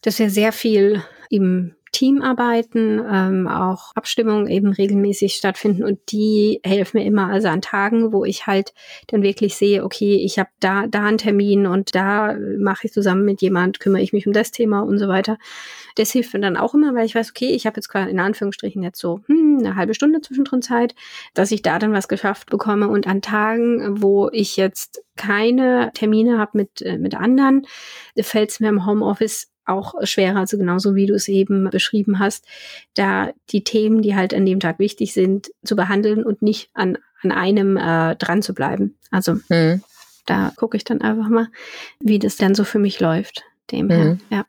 [0.03, 6.97] dass wir sehr viel im Teamarbeiten, ähm, auch Abstimmungen eben regelmäßig stattfinden und die helfen
[6.97, 8.73] mir immer also an Tagen, wo ich halt
[9.09, 13.27] dann wirklich sehe, okay, ich habe da da einen Termin und da mache ich zusammen
[13.27, 15.37] mit jemand, kümmere ich mich um das Thema und so weiter.
[15.95, 18.21] Das hilft mir dann auch immer, weil ich weiß, okay, ich habe jetzt quasi in
[18.21, 20.95] Anführungsstrichen jetzt so hm, eine halbe Stunde zwischendrin Zeit,
[21.35, 26.39] dass ich da dann was geschafft bekomme und an Tagen, wo ich jetzt keine Termine
[26.39, 27.67] habe mit äh, mit anderen,
[28.19, 32.47] fällt es mir im Homeoffice auch schwerer, also genauso wie du es eben beschrieben hast,
[32.95, 36.99] da die Themen, die halt an dem Tag wichtig sind, zu behandeln und nicht an,
[37.23, 38.97] an einem äh, dran zu bleiben.
[39.11, 39.83] Also mhm.
[40.27, 41.49] da gucke ich dann einfach mal,
[42.01, 43.45] wie das dann so für mich läuft.
[43.71, 43.91] Dem mhm.
[43.91, 44.47] her, ja.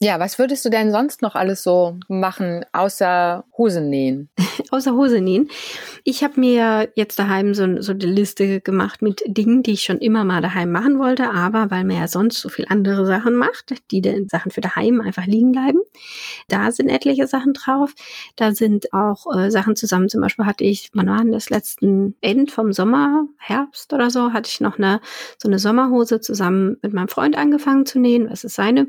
[0.00, 4.28] Ja, was würdest du denn sonst noch alles so machen, außer Hose nähen?
[4.70, 5.48] außer Hose nähen.
[6.02, 9.98] Ich habe mir jetzt daheim so, so eine Liste gemacht mit Dingen, die ich schon
[9.98, 13.74] immer mal daheim machen wollte, aber weil man ja sonst so viel andere Sachen macht,
[13.90, 15.78] die den Sachen für daheim einfach liegen bleiben.
[16.48, 17.94] Da sind etliche Sachen drauf.
[18.36, 20.08] Da sind auch äh, Sachen zusammen.
[20.08, 24.32] Zum Beispiel hatte ich, wann war denn das letzten End vom Sommer, Herbst oder so,
[24.32, 25.00] hatte ich noch eine
[25.38, 28.28] so eine Sommerhose zusammen mit meinem Freund angefangen zu nähen.
[28.30, 28.88] Was ist seine?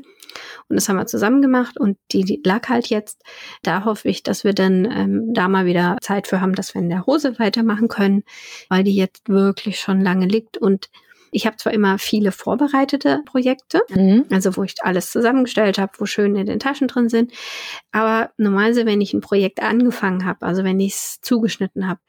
[0.68, 3.22] Und das haben wir zusammen gemacht und die, die lag halt jetzt.
[3.62, 6.82] Da hoffe ich, dass wir dann ähm, da mal wieder Zeit für haben, dass wir
[6.82, 8.24] in der Hose weitermachen können,
[8.68, 10.90] weil die jetzt wirklich schon lange liegt und
[11.32, 14.24] ich habe zwar immer viele vorbereitete Projekte, mhm.
[14.30, 17.32] also wo ich alles zusammengestellt habe, wo schön in den Taschen drin sind,
[17.92, 22.00] aber normalerweise, wenn ich ein Projekt angefangen habe, also wenn ich es zugeschnitten habe,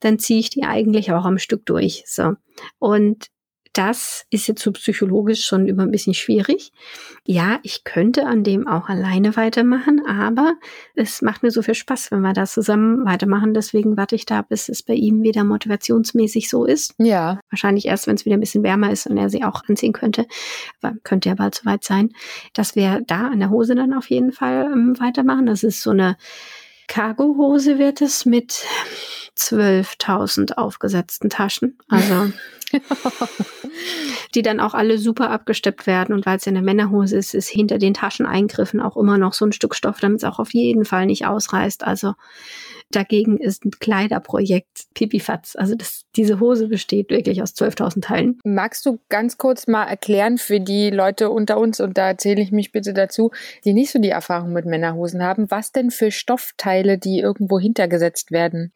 [0.00, 2.04] dann ziehe ich die eigentlich auch am Stück durch.
[2.06, 2.34] So.
[2.78, 3.28] Und
[3.76, 6.72] das ist jetzt so psychologisch schon immer ein bisschen schwierig.
[7.26, 10.54] Ja, ich könnte an dem auch alleine weitermachen, aber
[10.94, 13.52] es macht mir so viel Spaß, wenn wir da zusammen weitermachen.
[13.52, 16.94] Deswegen warte ich da, bis es bei ihm wieder motivationsmäßig so ist.
[16.98, 17.38] Ja.
[17.50, 20.26] Wahrscheinlich erst, wenn es wieder ein bisschen wärmer ist und er sie auch anziehen könnte.
[20.80, 22.14] Aber könnte ja bald soweit sein,
[22.54, 25.44] dass wir da an der Hose dann auf jeden Fall ähm, weitermachen.
[25.44, 26.16] Das ist so eine
[26.88, 28.64] Cargo-Hose wird es mit
[29.36, 31.78] 12.000 aufgesetzten Taschen.
[31.88, 32.32] Also
[34.34, 36.14] die dann auch alle super abgesteppt werden.
[36.14, 39.44] Und weil es ja eine Männerhose ist, ist hinter den Tascheneingriffen auch immer noch so
[39.44, 41.84] ein Stück Stoff, damit es auch auf jeden Fall nicht ausreißt.
[41.84, 42.14] Also
[42.92, 45.56] Dagegen ist ein Kleiderprojekt Pipifatz.
[45.56, 48.38] Also das, diese Hose besteht wirklich aus 12.000 Teilen.
[48.44, 52.52] Magst du ganz kurz mal erklären für die Leute unter uns, und da erzähle ich
[52.52, 53.32] mich bitte dazu,
[53.64, 58.30] die nicht so die Erfahrung mit Männerhosen haben, was denn für Stoffteile, die irgendwo hintergesetzt
[58.30, 58.72] werden?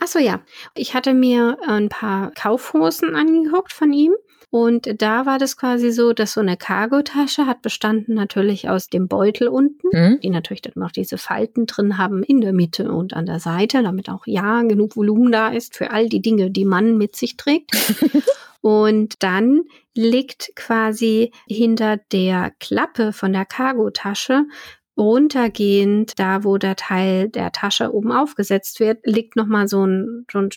[0.00, 0.40] Ach so, ja.
[0.74, 4.14] Ich hatte mir ein paar Kaufhosen angeguckt von ihm.
[4.50, 9.06] Und da war das quasi so, dass so eine Cargotasche hat bestanden natürlich aus dem
[9.06, 10.18] Beutel unten, mhm.
[10.20, 13.84] die natürlich dann noch diese Falten drin haben in der Mitte und an der Seite,
[13.84, 17.36] damit auch ja genug Volumen da ist für all die Dinge, die man mit sich
[17.36, 17.70] trägt.
[18.60, 19.62] und dann
[19.94, 24.46] liegt quasi hinter der Klappe von der Cargotasche
[24.96, 30.40] runtergehend, da wo der Teil der Tasche oben aufgesetzt wird, liegt nochmal so ein, so
[30.40, 30.50] ein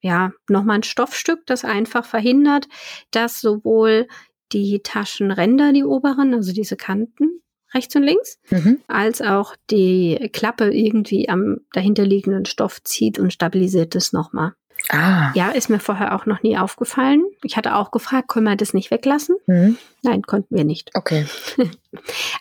[0.00, 2.66] ja, nochmal ein Stoffstück, das einfach verhindert,
[3.10, 4.08] dass sowohl
[4.52, 8.80] die Taschenränder, die oberen, also diese Kanten, rechts und links, mhm.
[8.88, 14.54] als auch die Klappe irgendwie am dahinterliegenden Stoff zieht und stabilisiert es nochmal.
[14.88, 15.30] Ah.
[15.34, 17.22] Ja, ist mir vorher auch noch nie aufgefallen.
[17.42, 19.36] Ich hatte auch gefragt, können wir das nicht weglassen?
[19.46, 19.76] Mhm.
[20.02, 20.90] Nein, konnten wir nicht.
[20.94, 21.26] Okay.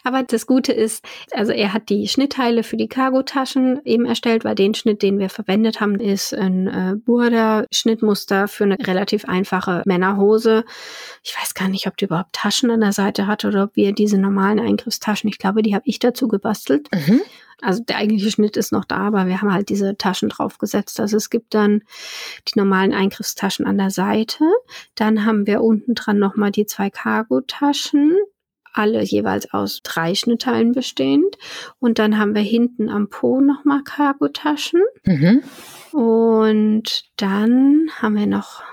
[0.04, 4.56] Aber das Gute ist, also er hat die Schnittteile für die Cargotaschen eben erstellt, weil
[4.56, 10.64] den Schnitt, den wir verwendet haben, ist ein äh, Burda-Schnittmuster für eine relativ einfache Männerhose.
[11.24, 13.92] Ich weiß gar nicht, ob die überhaupt Taschen an der Seite hat oder ob wir
[13.92, 16.88] diese normalen Eingriffstaschen, ich glaube, die habe ich dazu gebastelt.
[16.94, 17.22] Mhm.
[17.62, 21.00] Also der eigentliche Schnitt ist noch da, aber wir haben halt diese Taschen draufgesetzt.
[21.00, 21.84] Also es gibt dann
[22.48, 24.46] die normalen Eingriffstaschen an der Seite.
[24.96, 28.16] Dann haben wir unten dran nochmal die zwei Cargo-Taschen,
[28.72, 31.38] alle jeweils aus drei Schnittteilen bestehend.
[31.80, 34.82] Und dann haben wir hinten am Po nochmal Cargo-Taschen.
[35.04, 35.44] Mhm.
[35.92, 38.64] Und dann haben wir noch,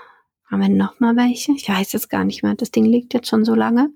[0.49, 1.51] haben wir noch mal welche?
[1.53, 2.55] Ich weiß jetzt gar nicht mehr.
[2.55, 3.89] Das Ding liegt jetzt schon so lange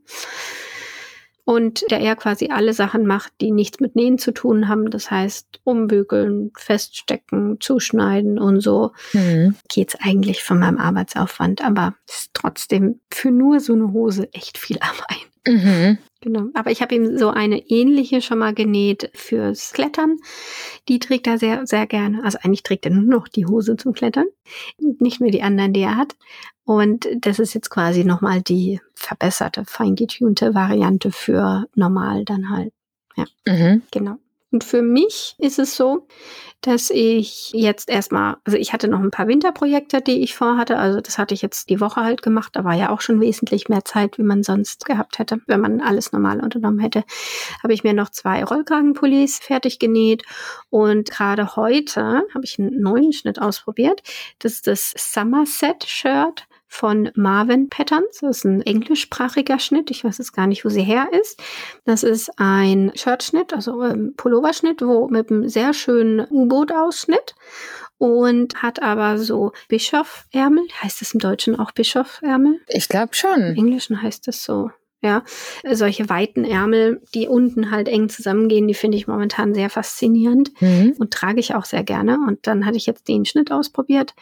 [1.52, 4.90] und der er quasi alle Sachen macht, die nichts mit Nähen zu tun haben.
[4.90, 8.94] Das heißt, umbügeln, feststecken, zuschneiden und so.
[9.12, 9.56] Mhm.
[9.68, 14.78] Geht's eigentlich von meinem Arbeitsaufwand, aber ist trotzdem für nur so eine Hose echt viel
[14.80, 15.28] Arbeit.
[15.46, 15.98] Mhm.
[16.22, 16.50] Genau.
[16.54, 20.18] Aber ich habe ihm so eine ähnliche schon mal genäht fürs Klettern.
[20.88, 22.24] Die trägt er sehr, sehr gerne.
[22.24, 24.28] Also eigentlich trägt er nur noch die Hose zum Klettern.
[24.78, 26.16] Nicht mehr die anderen, die er hat.
[26.63, 32.74] Und das ist jetzt quasi nochmal die verbesserte, feingetunte Variante für normal dann halt.
[33.15, 33.82] Ja, mhm.
[33.91, 34.17] genau.
[34.52, 36.08] Und für mich ist es so,
[36.60, 40.78] dass ich jetzt erstmal, also ich hatte noch ein paar Winterprojekte, die ich vorhatte.
[40.78, 42.56] Also das hatte ich jetzt die Woche halt gemacht.
[42.56, 45.80] Da war ja auch schon wesentlich mehr Zeit, wie man sonst gehabt hätte, wenn man
[45.80, 47.06] alles normal unternommen hätte.
[47.63, 50.24] Habe ich mir noch zwei Rollkragenpullis fertig genäht.
[50.69, 54.04] Und gerade heute habe ich einen neuen Schnitt ausprobiert.
[54.39, 58.20] Das ist das Somerset Shirt von Marvin Patterns.
[58.22, 59.92] Das ist ein englischsprachiger Schnitt.
[59.92, 61.38] Ich weiß jetzt gar nicht, wo sie her ist.
[61.84, 67.36] Das ist ein Shirtschnitt, also ein Pulloverschnitt, wo mit einem sehr schönen U-Boot-Ausschnitt
[67.98, 70.64] und hat aber so Bischofärmel.
[70.82, 72.62] Heißt das im Deutschen auch Bischofärmel?
[72.68, 73.42] Ich glaube schon.
[73.42, 74.72] Im Englischen heißt das so.
[75.04, 75.24] Ja,
[75.72, 80.94] solche weiten Ärmel, die unten halt eng zusammengehen, die finde ich momentan sehr faszinierend mhm.
[81.00, 82.20] und trage ich auch sehr gerne.
[82.28, 84.14] Und dann hatte ich jetzt den Schnitt ausprobiert.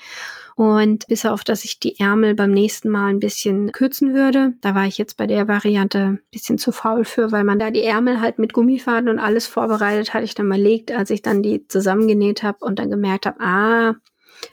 [0.60, 4.76] Und bis auf, dass ich die Ärmel beim nächsten Mal ein bisschen kürzen würde, da
[4.76, 7.84] war ich jetzt bei der Variante ein bisschen zu faul für, weil man da die
[7.84, 11.42] Ärmel halt mit Gummifaden und alles vorbereitet hatte ich dann mal legt, als ich dann
[11.42, 13.96] die zusammengenäht habe und dann gemerkt habe, ah,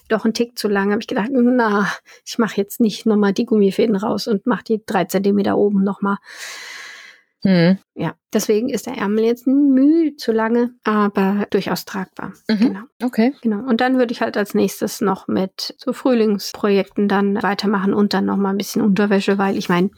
[0.09, 1.91] doch ein Tick zu lang, habe ich gedacht, na,
[2.25, 6.19] ich mache jetzt nicht nochmal die Gummifäden raus und mache die drei Zentimeter oben nochmal.
[7.47, 7.79] Hm.
[7.95, 12.35] Ja, deswegen ist der Ärmel jetzt ein Mühe zu lange, aber durchaus tragbar.
[12.47, 12.59] Mhm.
[12.59, 12.81] Genau.
[13.03, 13.33] Okay.
[13.41, 13.67] Genau.
[13.67, 18.27] Und dann würde ich halt als nächstes noch mit so Frühlingsprojekten dann weitermachen und dann
[18.27, 19.91] noch mal ein bisschen Unterwäsche, weil ich meine,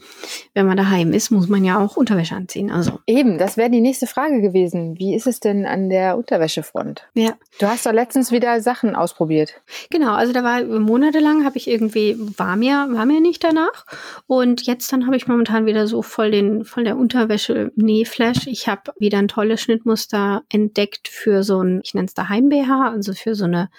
[0.55, 2.71] wenn man daheim ist, muss man ja auch Unterwäsche anziehen.
[2.71, 4.97] Also eben, das wäre die nächste Frage gewesen.
[4.99, 7.09] Wie ist es denn an der Unterwäschefront?
[7.15, 7.33] Ja.
[7.59, 9.61] Du hast doch letztens wieder Sachen ausprobiert.
[9.91, 10.13] Genau.
[10.13, 13.87] Also da war monatelang habe ich irgendwie war mir war mir nicht danach
[14.27, 17.38] und jetzt dann habe ich momentan wieder so voll den voll der Unterwäsche
[17.77, 18.47] Nähflash.
[18.47, 22.91] Ich habe wieder ein tolles Schnittmuster entdeckt für so ein, ich nenne es daheim BH,
[22.91, 23.71] also für so eine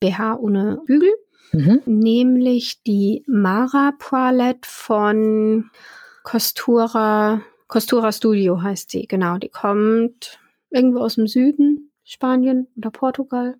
[0.00, 1.12] BH ohne Bügel.
[1.52, 1.82] Mhm.
[1.84, 5.70] Nämlich die Mara Poilette von
[6.22, 9.38] Costura, Costura Studio heißt sie, genau.
[9.38, 10.38] Die kommt
[10.70, 13.54] irgendwo aus dem Süden Spanien oder Portugal.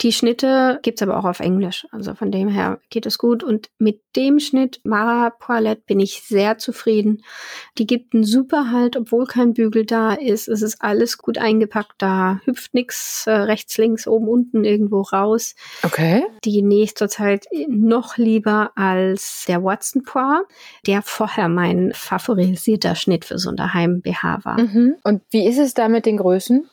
[0.00, 1.86] Die Schnitte gibt's aber auch auf Englisch.
[1.92, 3.44] Also von dem her geht es gut.
[3.44, 7.22] Und mit dem Schnitt Mara Poilette bin ich sehr zufrieden.
[7.78, 10.48] Die gibt einen super Halt, obwohl kein Bügel da ist.
[10.48, 11.94] Es ist alles gut eingepackt.
[11.98, 15.54] Da hüpft nix äh, rechts, links, oben, unten irgendwo raus.
[15.84, 16.24] Okay.
[16.44, 20.46] Die nähe ich zurzeit noch lieber als der Watson Poir,
[20.84, 24.60] der vorher mein favorisierter Schnitt für so ein Daheim BH war.
[24.60, 24.96] Mhm.
[25.04, 26.68] Und wie ist es da mit den Größen?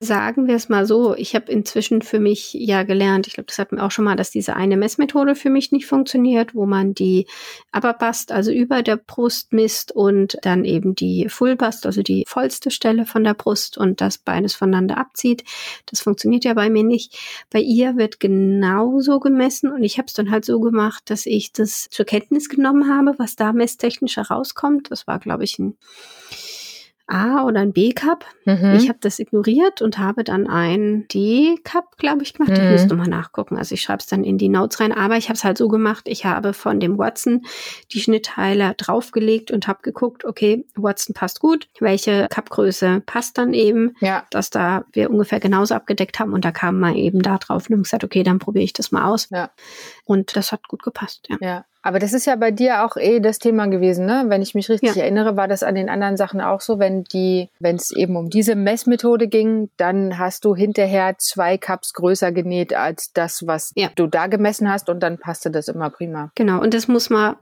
[0.00, 3.58] Sagen wir es mal so, ich habe inzwischen für mich ja gelernt, ich glaube, das
[3.58, 6.94] hatten wir auch schon mal, dass diese eine Messmethode für mich nicht funktioniert, wo man
[6.94, 7.26] die
[7.72, 13.06] Upperbust, also über der Brust misst und dann eben die Fullbust, also die vollste Stelle
[13.06, 15.42] von der Brust und das beides voneinander abzieht.
[15.86, 17.18] Das funktioniert ja bei mir nicht.
[17.50, 21.52] Bei ihr wird genauso gemessen und ich habe es dann halt so gemacht, dass ich
[21.52, 24.92] das zur Kenntnis genommen habe, was da messtechnisch herauskommt.
[24.92, 25.76] Das war, glaube ich, ein
[27.08, 28.24] A oder ein B-Cup.
[28.44, 28.74] Mhm.
[28.76, 32.50] Ich habe das ignoriert und habe dann ein D-Cup, glaube ich, gemacht.
[32.50, 32.64] Mhm.
[32.64, 33.56] Ich müsste mal nachgucken.
[33.56, 34.92] Also ich schreibe es dann in die Notes rein.
[34.92, 37.46] Aber ich habe es halt so gemacht, ich habe von dem Watson
[37.92, 41.68] die Schnittteile draufgelegt und habe geguckt, okay, Watson passt gut.
[41.80, 43.94] Welche Cupgröße passt dann eben?
[44.00, 44.24] Ja.
[44.30, 46.32] Dass da wir ungefähr genauso abgedeckt haben.
[46.32, 48.92] Und da kam man eben da drauf und haben gesagt, okay, dann probiere ich das
[48.92, 49.28] mal aus.
[49.30, 49.50] Ja.
[50.04, 51.26] Und das hat gut gepasst.
[51.28, 51.38] Ja.
[51.40, 51.64] ja.
[51.88, 54.26] Aber das ist ja bei dir auch eh das Thema gewesen, ne?
[54.28, 55.04] Wenn ich mich richtig ja.
[55.04, 58.28] erinnere, war das an den anderen Sachen auch so, wenn die, wenn es eben um
[58.28, 63.88] diese Messmethode ging, dann hast du hinterher zwei Cups größer genäht als das, was ja.
[63.94, 66.30] du da gemessen hast und dann passte das immer prima.
[66.34, 67.36] Genau, und das muss man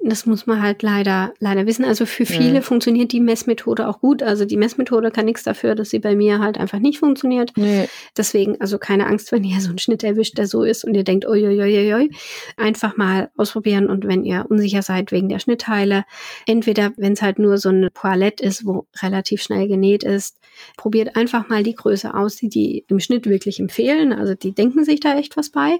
[0.00, 1.84] das muss man halt leider, leider wissen.
[1.84, 2.62] Also für viele mhm.
[2.62, 4.22] funktioniert die Messmethode auch gut.
[4.22, 7.52] Also die Messmethode kann nichts dafür, dass sie bei mir halt einfach nicht funktioniert.
[7.56, 7.88] Nee.
[8.16, 11.04] Deswegen, also keine Angst, wenn ihr so einen Schnitt erwischt, der so ist und ihr
[11.04, 12.10] denkt, oi,
[12.56, 16.04] einfach mal ausprobieren und wenn ihr unsicher seid wegen der Schnittteile,
[16.46, 20.38] entweder, wenn es halt nur so eine Poilette ist, wo relativ schnell genäht ist,
[20.76, 24.12] probiert einfach mal die Größe aus, die die im Schnitt wirklich empfehlen.
[24.12, 25.78] Also die denken sich da echt was bei.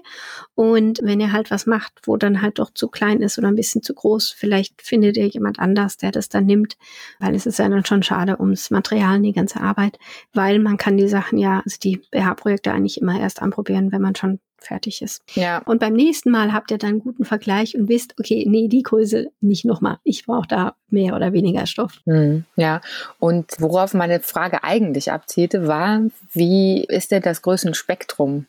[0.55, 3.55] Und wenn ihr halt was macht, wo dann halt doch zu klein ist oder ein
[3.55, 4.29] bisschen zu groß, groß.
[4.31, 6.77] Vielleicht findet ihr jemand anders, der das dann nimmt,
[7.19, 9.99] weil es ist ja dann schon schade ums Material und die ganze Arbeit,
[10.33, 14.15] weil man kann die Sachen ja, also die BH-Projekte eigentlich immer erst anprobieren, wenn man
[14.15, 15.21] schon fertig ist.
[15.35, 15.59] Ja.
[15.59, 18.81] Und beim nächsten Mal habt ihr dann einen guten Vergleich und wisst, okay, nee, die
[18.81, 19.97] Größe nicht nochmal.
[20.03, 22.01] Ich brauche da mehr oder weniger Stoff.
[22.05, 22.81] Hm, ja.
[23.19, 26.01] Und worauf meine Frage eigentlich abzielte, war,
[26.33, 28.47] wie ist denn das Größenspektrum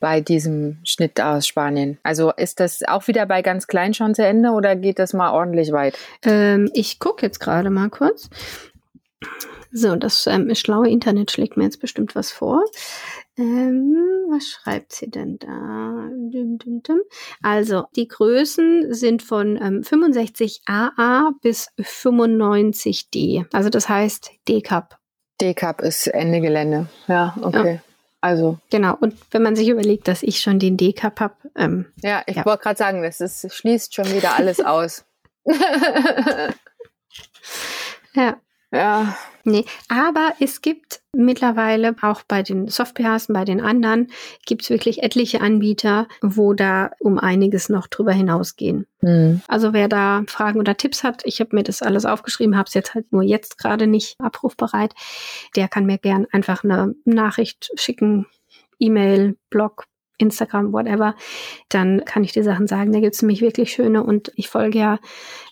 [0.00, 1.98] bei diesem Schnitt aus Spanien?
[2.02, 5.32] Also ist das auch wieder bei ganz klein schon zu Ende oder geht das mal
[5.32, 5.96] ordentlich weit?
[6.24, 8.28] Ähm, ich gucke jetzt gerade mal kurz.
[9.72, 12.64] So, das ähm, schlaue Internet schlägt mir jetzt bestimmt was vor.
[13.36, 13.94] Ähm,
[14.28, 16.08] was schreibt sie denn da?
[16.30, 17.00] Dum, dum, dum.
[17.42, 23.46] Also, die Größen sind von ähm, 65AA bis 95D.
[23.52, 24.98] Also, das heißt D-Cup.
[25.40, 26.86] D-Cup ist Ende Gelände.
[27.06, 27.74] Ja, okay.
[27.74, 27.89] Ja.
[28.20, 28.58] Also.
[28.70, 31.34] Genau, und wenn man sich überlegt, dass ich schon den D-Cup habe.
[31.56, 32.44] Ähm, ja, ich ja.
[32.44, 35.04] wollte gerade sagen, das ist, schließt schon wieder alles aus.
[38.14, 38.36] ja.
[38.72, 39.16] Ja.
[39.42, 44.12] Nee, aber es gibt mittlerweile auch bei den Soft-PHs und bei den anderen
[44.46, 48.86] gibt es wirklich etliche Anbieter, wo da um einiges noch drüber hinausgehen.
[49.00, 49.40] Mhm.
[49.48, 52.74] Also wer da Fragen oder Tipps hat, ich habe mir das alles aufgeschrieben, habe es
[52.74, 54.94] jetzt halt nur jetzt gerade nicht abrufbereit,
[55.56, 58.26] der kann mir gern einfach eine Nachricht schicken,
[58.78, 59.84] E-Mail, Blog,
[60.20, 61.14] Instagram, whatever,
[61.68, 62.92] dann kann ich die Sachen sagen.
[62.92, 64.98] Da gibt es nämlich wirklich schöne und ich folge ja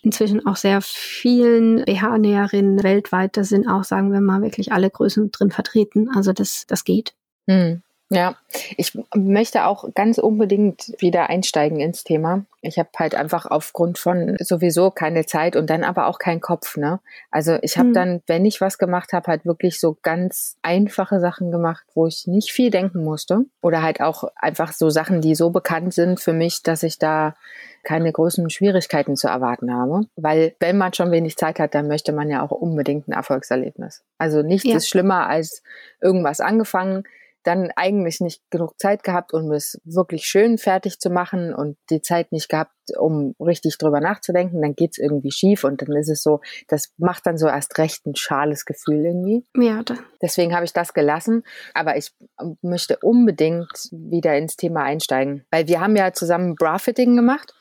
[0.03, 3.37] inzwischen auch sehr vielen BH-Näherinnen weltweit.
[3.37, 6.09] Da sind auch, sagen wir mal, wirklich alle Größen drin vertreten.
[6.15, 7.15] Also das, das geht.
[7.49, 7.83] Hm.
[8.11, 8.37] Ja,
[8.79, 12.47] ich möchte auch ganz unbedingt wieder einsteigen ins Thema.
[12.63, 16.79] Ich habe halt einfach aufgrund von sowieso keine Zeit und dann aber auch keinen Kopf.
[16.79, 17.01] Ne?
[17.31, 17.95] Also ich habe mhm.
[17.95, 22.27] dann, wenn ich was gemacht habe, halt wirklich so ganz einfache Sachen gemacht, wo ich
[22.27, 23.45] nicht viel denken musste.
[23.61, 27.37] Oder halt auch einfach so Sachen, die so bekannt sind für mich, dass ich da
[27.85, 30.07] keine großen Schwierigkeiten zu erwarten habe.
[30.17, 34.03] Weil wenn man schon wenig Zeit hat, dann möchte man ja auch unbedingt ein Erfolgserlebnis.
[34.17, 34.77] Also nichts ja.
[34.77, 35.63] ist schlimmer als
[36.01, 37.05] irgendwas angefangen,
[37.49, 42.03] dann eigentlich nicht genug Zeit gehabt, um es wirklich schön fertig zu machen und die
[42.03, 46.23] Zeit nicht gehabt, um richtig drüber nachzudenken, dann geht's irgendwie schief und dann ist es
[46.23, 49.47] so, das macht dann so erst recht ein schales Gefühl irgendwie.
[49.57, 49.95] Ja, da.
[50.21, 52.13] Deswegen habe ich das gelassen, aber ich
[52.61, 57.55] möchte unbedingt wieder ins Thema einsteigen, weil wir haben ja zusammen Bra-Fitting gemacht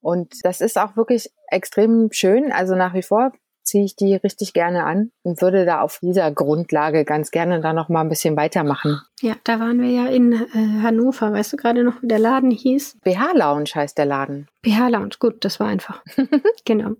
[0.00, 3.32] und das ist auch wirklich extrem schön, also nach wie vor
[3.68, 7.72] ziehe ich die richtig gerne an und würde da auf dieser Grundlage ganz gerne da
[7.72, 9.00] noch mal ein bisschen weitermachen.
[9.20, 11.32] Ja, da waren wir ja in äh, Hannover.
[11.32, 12.98] Weißt du gerade noch, wie der Laden hieß?
[13.04, 14.48] BH Lounge heißt der Laden.
[14.62, 16.02] BH Lounge, gut, das war einfach.
[16.64, 16.92] genau.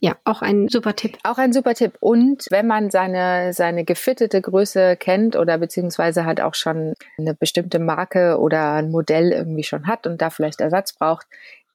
[0.00, 1.18] Ja, auch ein super Tipp.
[1.24, 1.94] Auch ein super Tipp.
[2.00, 7.78] Und wenn man seine, seine gefittete Größe kennt oder beziehungsweise halt auch schon eine bestimmte
[7.78, 11.26] Marke oder ein Modell irgendwie schon hat und da vielleicht Ersatz braucht,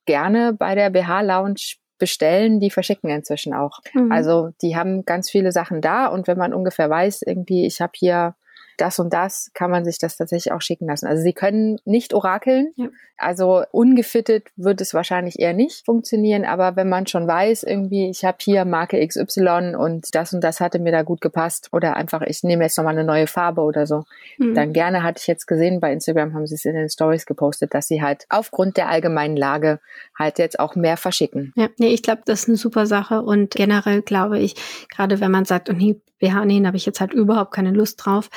[0.05, 3.79] gerne bei der BH Lounge bestellen, die verschicken inzwischen auch.
[3.93, 4.11] Mhm.
[4.11, 7.93] Also die haben ganz viele Sachen da und wenn man ungefähr weiß, irgendwie, ich habe
[7.95, 8.35] hier
[8.77, 11.07] das und das, kann man sich das tatsächlich auch schicken lassen.
[11.07, 12.71] Also sie können nicht orakeln.
[12.75, 12.89] Ja.
[13.17, 18.25] Also ungefittet wird es wahrscheinlich eher nicht funktionieren, aber wenn man schon weiß, irgendwie, ich
[18.25, 22.21] habe hier Marke XY und das und das hatte mir da gut gepasst oder einfach,
[22.23, 24.05] ich nehme jetzt nochmal eine neue Farbe oder so,
[24.39, 24.55] mhm.
[24.55, 27.75] dann gerne hatte ich jetzt gesehen, bei Instagram haben sie es in den Stories gepostet,
[27.75, 29.79] dass sie halt aufgrund der allgemeinen Lage
[30.17, 31.53] halt jetzt auch mehr verschicken.
[31.55, 34.55] Ja, nee, ich glaube, das ist eine super Sache und generell glaube ich,
[34.89, 35.79] gerade wenn man sagt, und
[36.21, 38.29] nee, BH nähen habe ich jetzt halt überhaupt keine Lust drauf.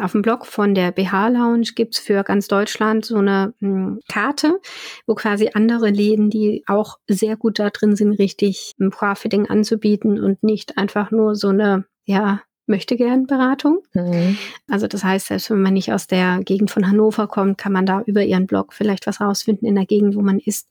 [0.00, 4.00] Auf dem Blog von der BH Lounge gibt's für ganz Deutschland so eine mh, hm,
[4.08, 4.60] Karte,
[5.06, 10.22] wo quasi andere Läden, die auch sehr gut da drin sind, richtig ein Bra-Fitting anzubieten
[10.22, 13.82] und nicht einfach nur so eine, ja, möchte gern Beratung.
[13.94, 14.38] Mhm.
[14.70, 17.86] Also das heißt, selbst wenn man nicht aus der Gegend von Hannover kommt, kann man
[17.86, 20.68] da über ihren Blog vielleicht was rausfinden in der Gegend, wo man ist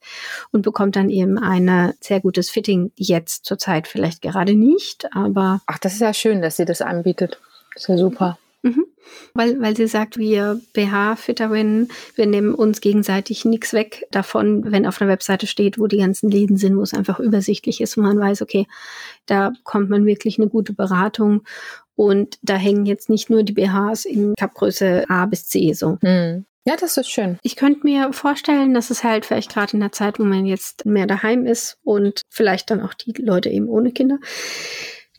[0.52, 2.92] und bekommt dann eben ein sehr gutes Fitting.
[2.96, 5.62] Jetzt zurzeit vielleicht gerade nicht, aber.
[5.68, 7.40] Ach, das ist ja schön, dass sie das anbietet.
[7.74, 8.38] Das ist ja super.
[8.64, 8.86] Mhm.
[9.34, 15.02] Weil, weil sie sagt, wir BH-Fitterinnen, wir nehmen uns gegenseitig nichts weg davon, wenn auf
[15.02, 18.20] einer Webseite steht, wo die ganzen Läden sind, wo es einfach übersichtlich ist und man
[18.20, 18.68] weiß, okay,
[19.26, 21.44] da kommt man wirklich eine gute Beratung
[21.98, 25.98] und da hängen jetzt nicht nur die BHs in Cup-Größe A bis C so.
[26.02, 26.46] Hm.
[26.64, 27.40] Ja, das ist schön.
[27.44, 30.86] Ich könnte mir vorstellen, dass es halt vielleicht gerade in der Zeit, wo man jetzt
[30.86, 34.20] mehr daheim ist und vielleicht dann auch die Leute eben ohne Kinder,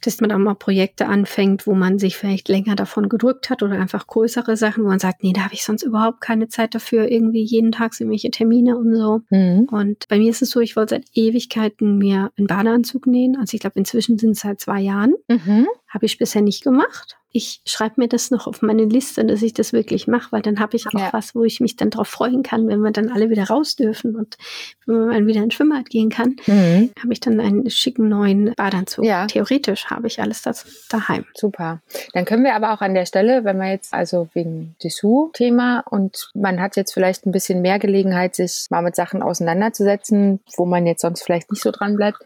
[0.03, 3.81] dass man auch mal Projekte anfängt, wo man sich vielleicht länger davon gedrückt hat oder
[3.81, 7.11] einfach größere Sachen, wo man sagt, nee, da habe ich sonst überhaupt keine Zeit dafür,
[7.11, 9.23] irgendwie jeden Tag so irgendwelche Termine und so.
[9.31, 9.69] Mhm.
[9.71, 13.37] Und bei mir ist es so, ich wollte seit Ewigkeiten mir einen Badeanzug nähen.
[13.37, 15.15] Also ich glaube, inzwischen sind es seit zwei Jahren.
[15.29, 15.67] Mhm.
[15.89, 19.53] Habe ich bisher nicht gemacht ich schreibe mir das noch auf meine Liste, dass ich
[19.53, 21.11] das wirklich mache, weil dann habe ich auch ja.
[21.13, 24.17] was, wo ich mich dann drauf freuen kann, wenn wir dann alle wieder raus dürfen
[24.17, 24.39] und
[24.87, 26.91] wenn man wieder in Schwimmbad gehen kann, mhm.
[27.01, 29.05] habe ich dann einen schicken neuen Badeanzug.
[29.05, 29.27] Ja.
[29.27, 31.27] Theoretisch habe ich alles das daheim.
[31.35, 31.83] Super.
[32.15, 36.31] Dann können wir aber auch an der Stelle, wenn wir jetzt also wegen Dessous-Thema und
[36.35, 40.87] man hat jetzt vielleicht ein bisschen mehr Gelegenheit, sich mal mit Sachen auseinanderzusetzen, wo man
[40.87, 42.19] jetzt sonst vielleicht nicht so dran bleibt,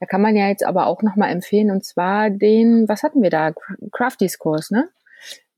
[0.00, 3.30] da kann man ja jetzt aber auch nochmal empfehlen, und zwar den, was hatten wir
[3.30, 3.52] da?
[3.92, 4.88] Crafties Kurs, ne?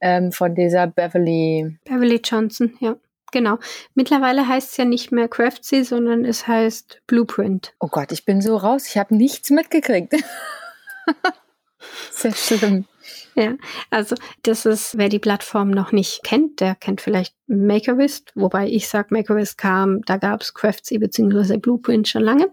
[0.01, 1.79] Ähm, von dieser Beverly.
[1.85, 2.97] Beverly Johnson, ja.
[3.33, 3.59] Genau.
[3.95, 7.75] Mittlerweile heißt es ja nicht mehr Craftsy, sondern es heißt Blueprint.
[7.81, 8.87] Oh Gott, ich bin so raus.
[8.87, 10.15] Ich habe nichts mitgekriegt.
[12.13, 12.87] Sehr schlimm.
[13.35, 13.55] Ja,
[13.91, 18.89] also das ist, wer die Plattform noch nicht kennt, der kennt vielleicht Makerist, wobei ich
[18.89, 21.59] sage, Makerist kam, da gab es Craftsy bzw.
[21.59, 22.51] Blueprint schon lange.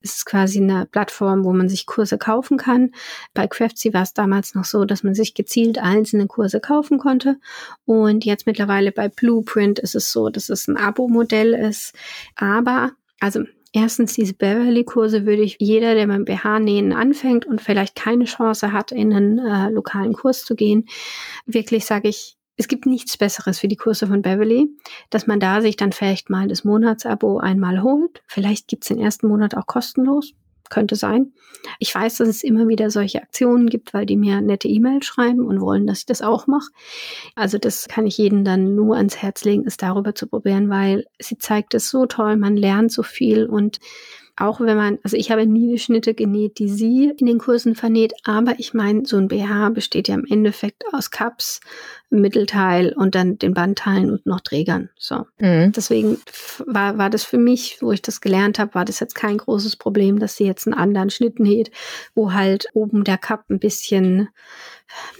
[0.00, 2.92] Es ist quasi eine Plattform, wo man sich Kurse kaufen kann.
[3.34, 7.36] Bei Craftsy war es damals noch so, dass man sich gezielt einzelne Kurse kaufen konnte.
[7.84, 11.94] Und jetzt mittlerweile bei Blueprint ist es so, dass es ein Abo-Modell ist.
[12.36, 18.24] Aber, also Erstens, diese Beverly-Kurse würde ich jeder, der beim BH-Nähen anfängt und vielleicht keine
[18.24, 20.86] Chance hat, in einen äh, lokalen Kurs zu gehen,
[21.46, 24.68] wirklich sage ich, es gibt nichts Besseres für die Kurse von Beverly,
[25.08, 28.22] dass man da sich dann vielleicht mal das Monatsabo einmal holt.
[28.26, 30.34] Vielleicht gibt's den ersten Monat auch kostenlos
[30.72, 31.32] könnte sein.
[31.78, 35.46] Ich weiß, dass es immer wieder solche Aktionen gibt, weil die mir nette E-Mails schreiben
[35.46, 36.70] und wollen, dass ich das auch mache.
[37.36, 41.04] Also das kann ich jedem dann nur ans Herz legen, es darüber zu probieren, weil
[41.20, 43.78] sie zeigt es so toll, man lernt so viel und
[44.36, 47.74] auch wenn man, also ich habe nie die Schnitte genäht, die sie in den Kursen
[47.74, 51.60] vernäht, aber ich meine, so ein BH besteht ja im Endeffekt aus Cups,
[52.08, 54.88] Mittelteil und dann den Bandteilen und noch Trägern.
[54.96, 55.26] So.
[55.38, 55.72] Mhm.
[55.72, 56.18] Deswegen
[56.66, 59.76] war, war das für mich, wo ich das gelernt habe, war das jetzt kein großes
[59.76, 61.70] Problem, dass sie jetzt einen anderen Schnitt näht,
[62.14, 64.28] wo halt oben der Cup ein bisschen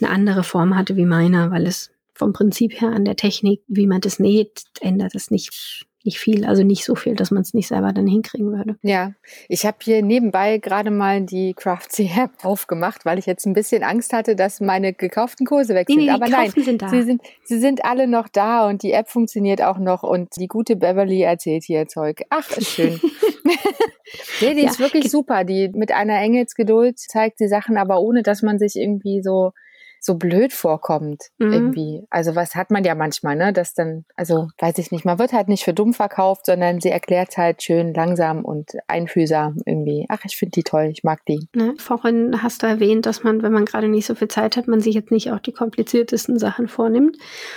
[0.00, 3.86] eine andere Form hatte wie meiner, weil es vom Prinzip her an der Technik, wie
[3.86, 7.54] man das näht, ändert es nicht nicht viel, also nicht so viel, dass man es
[7.54, 8.76] nicht selber dann hinkriegen würde.
[8.82, 9.12] Ja,
[9.48, 13.82] ich habe hier nebenbei gerade mal die Craftsy App aufgemacht, weil ich jetzt ein bisschen
[13.82, 15.98] Angst hatte, dass meine gekauften Kurse weg sind.
[15.98, 19.08] Nee, nee, Aber nein, sind sie sind, sie sind alle noch da und die App
[19.08, 22.22] funktioniert auch noch und die gute Beverly erzählt hier Zeug.
[22.30, 23.00] Ach, ist schön.
[24.40, 24.70] nee, die ja.
[24.70, 25.44] ist wirklich super.
[25.44, 29.52] Die mit einer Engelsgeduld zeigt die Sachen, aber ohne, dass man sich irgendwie so
[30.04, 31.52] so blöd vorkommt mhm.
[31.52, 32.06] irgendwie.
[32.10, 33.52] Also was hat man ja manchmal, ne?
[33.52, 36.90] Das dann, also weiß ich nicht, man wird halt nicht für dumm verkauft, sondern sie
[36.90, 40.06] erklärt halt schön langsam und einfühlsam irgendwie.
[40.08, 41.48] Ach, ich finde die toll, ich mag die.
[41.54, 41.74] Ne?
[41.78, 44.80] Vorhin hast du erwähnt, dass man, wenn man gerade nicht so viel Zeit hat, man
[44.80, 47.16] sich jetzt nicht auch die kompliziertesten Sachen vornimmt.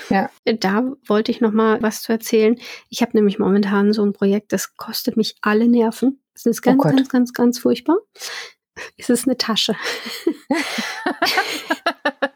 [0.09, 0.29] Ja.
[0.45, 2.57] Da wollte ich noch mal was zu erzählen.
[2.89, 6.21] Ich habe nämlich momentan so ein Projekt, das kostet mich alle Nerven.
[6.35, 7.97] Das ist oh ganz, oh ganz, ganz, ganz furchtbar.
[8.97, 9.75] Es ist eine Tasche.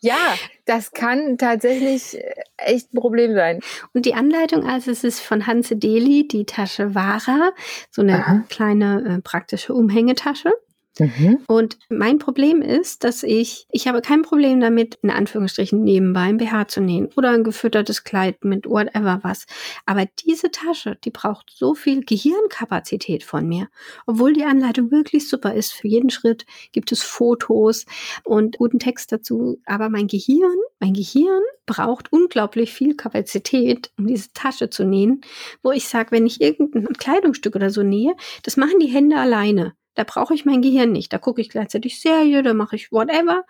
[0.00, 0.34] Ja,
[0.66, 3.60] das kann tatsächlich äh, echt ein Problem sein.
[3.92, 7.52] Und die Anleitung, also es ist von Hanse Deli, die Tasche Vara,
[7.90, 8.44] so eine Aha.
[8.48, 10.52] kleine äh, praktische Umhängetasche.
[11.00, 11.38] Mhm.
[11.46, 16.36] Und mein Problem ist, dass ich, ich habe kein Problem damit, in Anführungsstrichen nebenbei ein
[16.36, 19.46] BH zu nähen oder ein gefüttertes Kleid mit whatever was.
[19.86, 23.68] Aber diese Tasche, die braucht so viel Gehirnkapazität von mir.
[24.06, 25.72] Obwohl die Anleitung wirklich super ist.
[25.72, 27.86] Für jeden Schritt gibt es Fotos
[28.24, 29.58] und guten Text dazu.
[29.64, 35.20] Aber mein Gehirn, mein Gehirn braucht unglaublich viel Kapazität, um diese Tasche zu nähen,
[35.62, 39.74] wo ich sage, wenn ich irgendein Kleidungsstück oder so nähe, das machen die Hände alleine.
[39.94, 41.12] Da brauche ich mein Gehirn nicht.
[41.12, 43.44] Da gucke ich gleichzeitig Serie, da mache ich whatever,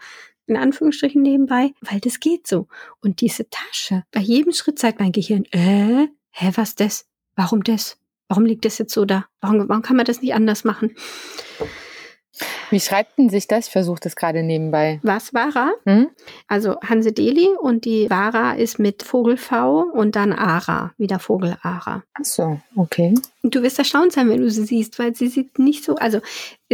[0.47, 2.66] in Anführungsstrichen nebenbei, weil das geht so.
[3.01, 7.07] Und diese Tasche, bei jedem Schritt sagt mein Gehirn, äh, hä, was das?
[7.36, 7.99] Warum das?
[8.28, 9.26] Warum liegt das jetzt so da?
[9.41, 10.95] Warum, warum kann man das nicht anders machen?
[12.70, 13.66] Wie schreibt denn sich das?
[13.66, 15.00] Ich versuche das gerade nebenbei.
[15.02, 15.72] Was, Vara?
[15.84, 16.08] Hm?
[16.48, 21.56] Also Hanse Deli und die Vara ist mit Vogel V und dann Ara, wieder Vogel
[21.62, 22.02] Ara.
[22.14, 23.14] Ach so, okay.
[23.42, 26.20] Du wirst erstaunt sein, wenn du sie siehst, weil sie sieht nicht so, also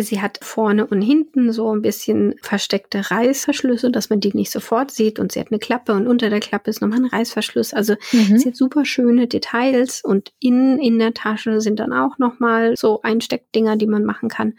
[0.02, 4.90] sie hat vorne und hinten so ein bisschen versteckte Reißverschlüsse, dass man die nicht sofort
[4.90, 7.72] sieht und sie hat eine Klappe und unter der Klappe ist nochmal ein Reißverschluss.
[7.72, 8.38] Also mhm.
[8.38, 13.00] sie hat super schöne Details und innen in der Tasche sind dann auch nochmal so
[13.02, 14.54] Einsteckdinger, die man machen kann.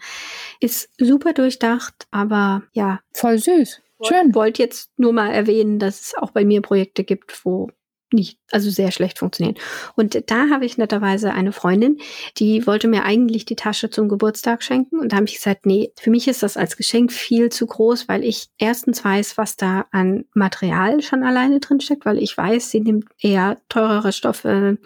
[0.60, 3.00] Ist super durchdacht, aber ja.
[3.12, 3.82] Voll süß.
[4.06, 4.34] Schön.
[4.34, 7.68] Wollte jetzt nur mal erwähnen, dass es auch bei mir Projekte gibt, wo
[8.12, 9.56] nicht, also sehr schlecht funktionieren.
[9.94, 11.98] Und da habe ich netterweise eine Freundin,
[12.38, 14.98] die wollte mir eigentlich die Tasche zum Geburtstag schenken.
[14.98, 18.08] Und da habe ich gesagt, nee, für mich ist das als Geschenk viel zu groß,
[18.08, 22.70] weil ich erstens weiß, was da an Material schon alleine drin steckt, weil ich weiß,
[22.70, 24.78] sie nimmt eher teurere Stoffe,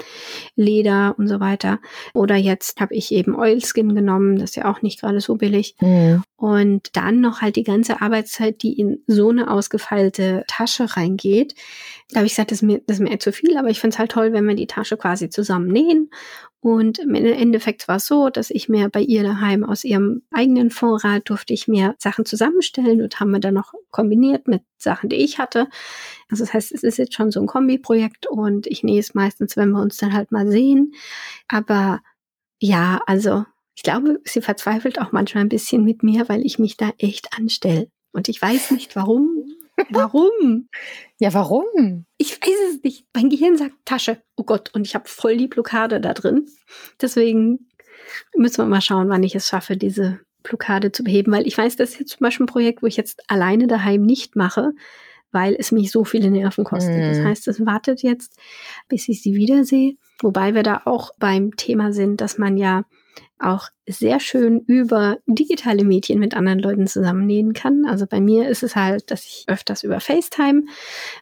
[0.56, 1.78] Leder und so weiter.
[2.14, 5.76] Oder jetzt habe ich eben Oilskin genommen, das ist ja auch nicht gerade so billig.
[5.80, 6.22] Mhm.
[6.36, 11.54] Und dann noch halt die ganze Arbeitszeit, die in so eine ausgefeilte Tasche reingeht.
[12.10, 13.94] Da habe ich gesagt, das ist mir, das ist mir zu viel, aber ich finde
[13.94, 16.10] es halt toll, wenn wir die Tasche quasi zusammen nähen.
[16.60, 20.70] Und im Endeffekt war es so, dass ich mir bei ihr daheim aus ihrem eigenen
[20.70, 25.16] Vorrat durfte ich mir Sachen zusammenstellen und haben wir dann noch kombiniert mit Sachen, die
[25.16, 25.68] ich hatte.
[26.30, 29.56] Also das heißt, es ist jetzt schon so ein Kombiprojekt und ich nähe es meistens,
[29.56, 30.94] wenn wir uns dann halt mal sehen.
[31.48, 32.00] Aber
[32.60, 33.44] ja, also
[33.74, 37.36] ich glaube, sie verzweifelt auch manchmal ein bisschen mit mir, weil ich mich da echt
[37.36, 37.88] anstelle.
[38.12, 39.46] Und ich weiß nicht warum.
[39.90, 40.68] Warum?
[41.18, 42.04] ja, warum?
[42.18, 43.06] Ich weiß es nicht.
[43.14, 44.22] Mein Gehirn sagt Tasche.
[44.36, 46.46] Oh Gott, und ich habe voll die Blockade da drin.
[47.00, 47.68] Deswegen
[48.36, 51.32] müssen wir mal schauen, wann ich es schaffe, diese Blockade zu beheben.
[51.32, 54.02] Weil ich weiß, das ist jetzt zum Beispiel ein Projekt, wo ich jetzt alleine daheim
[54.02, 54.72] nicht mache,
[55.30, 56.96] weil es mich so viele Nerven kostet.
[56.96, 57.08] Mm.
[57.08, 57.24] Das mhm.
[57.24, 58.38] heißt, es wartet jetzt,
[58.88, 59.96] bis ich sie wiedersehe.
[60.20, 62.84] Wobei wir da auch beim Thema sind, dass man ja
[63.38, 67.84] auch sehr schön über digitale Medien mit anderen Leuten zusammennähen kann.
[67.84, 70.62] Also bei mir ist es halt, dass ich öfters über FaceTime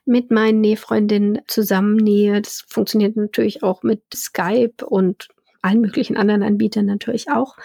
[0.04, 2.42] mit meinen Nähfreundinnen zusammennähe.
[2.42, 5.28] Das funktioniert natürlich auch mit Skype und
[5.62, 7.56] allen möglichen anderen Anbietern natürlich auch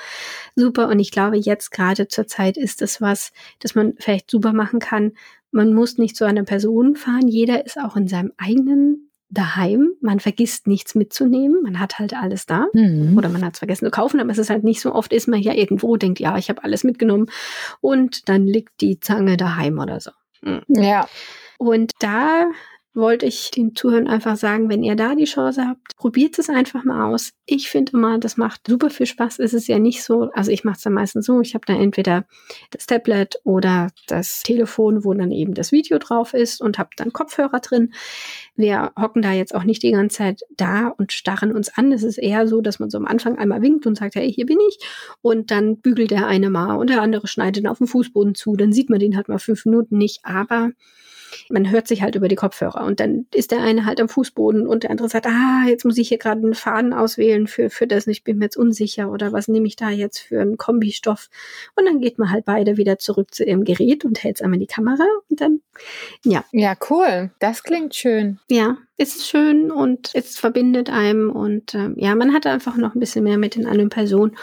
[0.55, 0.89] super.
[0.89, 4.79] Und ich glaube, jetzt gerade zur Zeit ist es was, das man vielleicht super machen
[4.79, 5.13] kann.
[5.51, 7.27] Man muss nicht zu einer Person fahren.
[7.27, 9.91] Jeder ist auch in seinem eigenen daheim.
[10.01, 11.61] Man vergisst nichts mitzunehmen.
[11.63, 12.67] Man hat halt alles da.
[12.73, 13.17] Mhm.
[13.17, 15.27] Oder man hat es vergessen zu kaufen, aber es ist halt nicht so oft, ist
[15.27, 17.27] man ja irgendwo, denkt, ja, ich habe alles mitgenommen
[17.81, 20.11] und dann liegt die Zange daheim oder so.
[20.41, 20.61] Mhm.
[20.67, 21.07] Ja.
[21.57, 22.49] Und da
[22.95, 26.83] wollte ich den Zuhörern einfach sagen, wenn ihr da die Chance habt, probiert es einfach
[26.83, 27.31] mal aus.
[27.45, 29.39] Ich finde immer, das macht super viel Spaß.
[29.39, 31.73] Es ist ja nicht so, also ich mache es dann meistens so, ich habe da
[31.73, 32.25] entweder
[32.71, 37.13] das Tablet oder das Telefon, wo dann eben das Video drauf ist und habe dann
[37.13, 37.93] Kopfhörer drin.
[38.55, 41.91] Wir hocken da jetzt auch nicht die ganze Zeit da und starren uns an.
[41.91, 44.45] Es ist eher so, dass man so am Anfang einmal winkt und sagt, hey, hier
[44.45, 44.79] bin ich.
[45.21, 48.55] Und dann bügelt der eine mal und der andere schneidet ihn auf den Fußboden zu.
[48.55, 50.21] Dann sieht man den halt mal fünf Minuten nicht.
[50.23, 50.71] Aber
[51.49, 54.67] man hört sich halt über die Kopfhörer und dann ist der eine halt am Fußboden
[54.67, 57.87] und der andere sagt, ah, jetzt muss ich hier gerade einen Faden auswählen für, für
[57.87, 61.29] das, ich bin mir jetzt unsicher oder was nehme ich da jetzt für einen Kombistoff
[61.75, 64.55] und dann geht man halt beide wieder zurück zu ihrem Gerät und hält es einmal
[64.55, 65.61] in die Kamera und dann,
[66.23, 66.43] ja.
[66.51, 67.31] Ja, cool.
[67.39, 68.39] Das klingt schön.
[68.49, 72.95] Ja, es ist schön und es verbindet einem und ähm, ja, man hat einfach noch
[72.95, 74.37] ein bisschen mehr mit den anderen Personen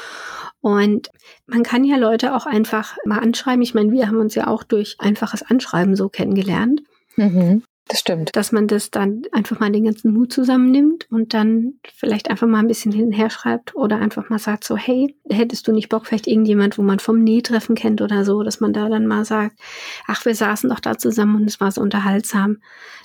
[0.60, 1.10] und
[1.46, 3.62] man kann ja Leute auch einfach mal anschreiben.
[3.62, 6.82] Ich meine, wir haben uns ja auch durch einfaches Anschreiben so kennengelernt.
[7.16, 8.34] Mhm, das stimmt.
[8.34, 12.60] Dass man das dann einfach mal den ganzen Mut zusammennimmt und dann vielleicht einfach mal
[12.60, 16.26] ein bisschen hinher schreibt oder einfach mal sagt so, hey, hättest du nicht Bock, vielleicht
[16.26, 19.58] irgendjemand, wo man vom Nähtreffen kennt oder so, dass man da dann mal sagt,
[20.06, 22.58] ach, wir saßen doch da zusammen und es war so unterhaltsam,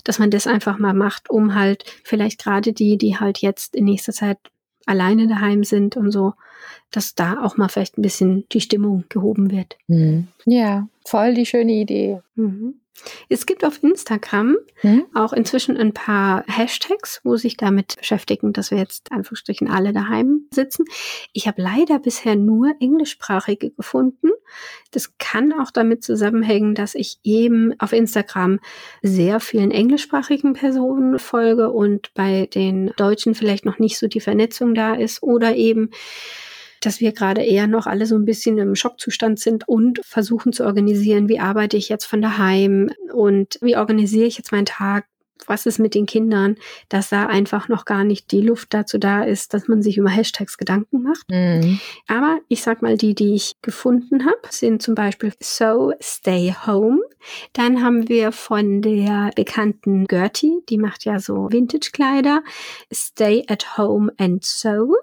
[0.04, 3.86] dass man das einfach mal macht, um halt vielleicht gerade die, die halt jetzt in
[3.86, 4.38] nächster Zeit
[4.86, 6.34] alleine daheim sind und so,
[6.92, 9.78] dass da auch mal vielleicht ein bisschen die Stimmung gehoben wird.
[9.88, 10.28] Mhm.
[10.46, 12.22] Ja, voll die schöne Idee.
[12.36, 12.76] Mhm.
[13.30, 15.06] Es gibt auf Instagram hm?
[15.14, 20.48] auch inzwischen ein paar Hashtags, wo sich damit beschäftigen, dass wir jetzt Anführungsstrichen alle daheim
[20.52, 20.86] sitzen.
[21.34, 24.30] Ich habe leider bisher nur englischsprachige gefunden.
[24.91, 28.60] Das kann auch damit zusammenhängen, dass ich eben auf Instagram
[29.02, 34.74] sehr vielen englischsprachigen Personen folge und bei den Deutschen vielleicht noch nicht so die Vernetzung
[34.74, 35.91] da ist oder eben
[36.82, 40.66] dass wir gerade eher noch alle so ein bisschen im Schockzustand sind und versuchen zu
[40.66, 45.06] organisieren, wie arbeite ich jetzt von daheim und wie organisiere ich jetzt meinen Tag,
[45.46, 46.56] was ist mit den Kindern,
[46.90, 50.10] dass da einfach noch gar nicht die Luft dazu da ist, dass man sich über
[50.10, 51.30] Hashtags Gedanken macht.
[51.30, 51.80] Mhm.
[52.08, 57.02] Aber ich sag mal, die, die ich gefunden habe, sind zum Beispiel So Stay Home.
[57.54, 62.44] Dann haben wir von der bekannten Gertie, die macht ja so Vintage-Kleider,
[62.92, 64.96] Stay at Home and So.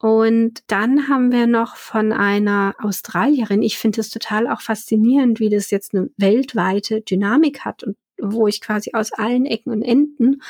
[0.00, 5.50] Und dann haben wir noch von einer Australierin, ich finde es total auch faszinierend, wie
[5.50, 10.42] das jetzt eine weltweite Dynamik hat und wo ich quasi aus allen Ecken und Enden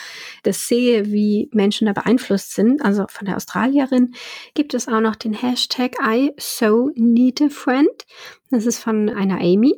[0.44, 2.82] das sehe, wie Menschen da beeinflusst sind.
[2.82, 4.14] Also von der Australierin
[4.54, 8.06] gibt es auch noch den Hashtag I so need a friend.
[8.50, 9.74] Das ist von einer Amy.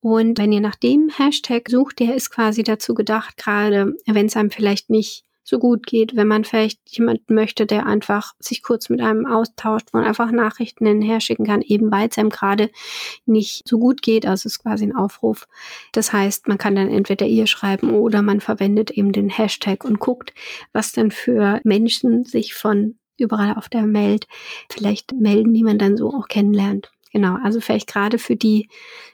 [0.00, 4.36] Und wenn ihr nach dem Hashtag sucht, der ist quasi dazu gedacht, gerade wenn es
[4.36, 8.88] einem vielleicht nicht so gut geht, wenn man vielleicht jemanden möchte, der einfach sich kurz
[8.88, 12.70] mit einem austauscht, wo man einfach Nachrichten hinher schicken kann, eben weil es einem gerade
[13.26, 14.26] nicht so gut geht.
[14.26, 15.46] Also es ist quasi ein Aufruf.
[15.92, 20.00] Das heißt, man kann dann entweder ihr schreiben oder man verwendet eben den Hashtag und
[20.00, 20.32] guckt,
[20.72, 24.26] was dann für Menschen sich von überall auf der Welt
[24.70, 26.93] vielleicht melden, die man dann so auch kennenlernt.
[27.14, 28.68] Genau, also vielleicht gerade für die,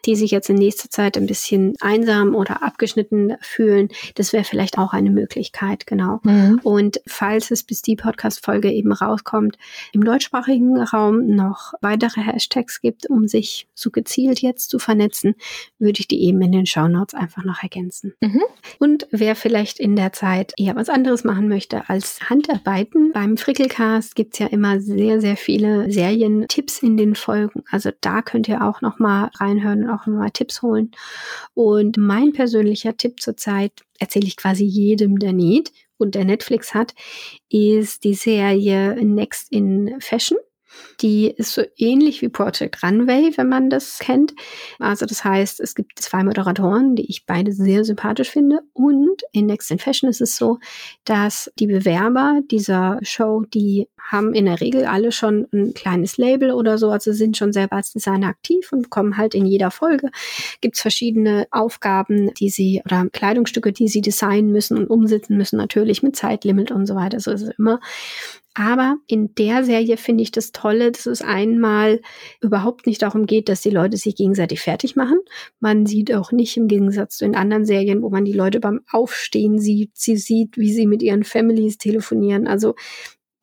[0.07, 4.79] die sich jetzt in nächster Zeit ein bisschen einsam oder abgeschnitten fühlen, das wäre vielleicht
[4.79, 6.19] auch eine Möglichkeit, genau.
[6.23, 6.61] Mhm.
[6.63, 9.59] Und falls es bis die Podcast-Folge eben rauskommt,
[9.93, 15.35] im deutschsprachigen Raum noch weitere Hashtags gibt, um sich so gezielt jetzt zu vernetzen,
[15.79, 18.15] würde ich die eben in den Show Notes einfach noch ergänzen.
[18.23, 18.41] Mhm.
[18.79, 24.15] Und wer vielleicht in der Zeit eher was anderes machen möchte als Handarbeiten, beim Frickelcast
[24.15, 27.63] gibt's ja immer sehr, sehr viele Serientipps in den Folgen.
[27.71, 30.93] Also also da könnt ihr auch noch mal reinhören und auch noch mal Tipps holen.
[31.55, 36.95] Und mein persönlicher Tipp zurzeit erzähle ich quasi jedem, der näht und der Netflix hat,
[37.49, 40.39] ist die Serie Next in Fashion.
[41.01, 44.35] Die ist so ähnlich wie Project Runway, wenn man das kennt.
[44.79, 48.61] Also das heißt, es gibt zwei Moderatoren, die ich beide sehr sympathisch finde.
[48.73, 50.59] Und in Next in Fashion ist es so,
[51.05, 56.53] dass die Bewerber dieser Show, die haben in der Regel alle schon ein kleines Label
[56.53, 60.11] oder so, also sind schon selber als Designer aktiv und bekommen halt in jeder Folge
[60.61, 66.03] gibt's verschiedene Aufgaben, die sie oder Kleidungsstücke, die sie designen müssen und umsetzen müssen, natürlich
[66.03, 67.21] mit Zeitlimit und so weiter.
[67.21, 67.81] So ist es immer.
[68.55, 72.01] Aber in der Serie finde ich das Tolle, dass es einmal
[72.41, 75.19] überhaupt nicht darum geht, dass die Leute sich gegenseitig fertig machen.
[75.61, 78.81] Man sieht auch nicht im Gegensatz zu den anderen Serien, wo man die Leute beim
[78.91, 82.49] Aufstehen sieht, sie sieht, wie sie mit ihren Families telefonieren.
[82.49, 82.75] Also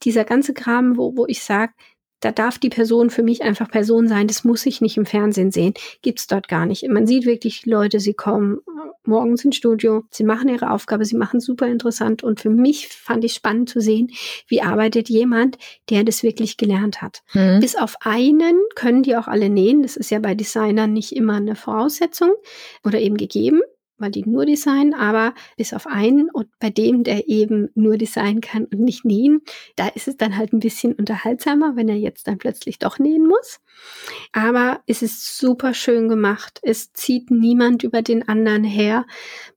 [0.04, 1.74] dieser ganze Kram, wo, wo ich sage,
[2.20, 5.52] da darf die Person für mich einfach Person sein, das muss ich nicht im Fernsehen
[5.52, 6.88] sehen, gibt's dort gar nicht.
[6.88, 8.60] Man sieht wirklich die Leute, sie kommen
[9.08, 12.24] morgens ins Studio, sie machen ihre Aufgabe, sie machen super interessant.
[12.24, 14.12] Und für mich fand ich spannend zu sehen,
[14.48, 15.58] wie arbeitet jemand,
[15.90, 17.22] der das wirklich gelernt hat.
[17.34, 17.60] Mhm.
[17.60, 21.36] Bis auf einen können die auch alle nähen, das ist ja bei Designern nicht immer
[21.36, 22.32] eine Voraussetzung
[22.84, 23.62] oder eben gegeben
[23.98, 28.42] weil die nur designen, aber bis auf einen und bei dem, der eben nur designen
[28.42, 29.42] kann und nicht nähen,
[29.76, 33.28] da ist es dann halt ein bisschen unterhaltsamer, wenn er jetzt dann plötzlich doch nähen
[33.28, 33.60] muss.
[34.32, 36.60] Aber es ist super schön gemacht.
[36.62, 39.06] Es zieht niemand über den anderen her.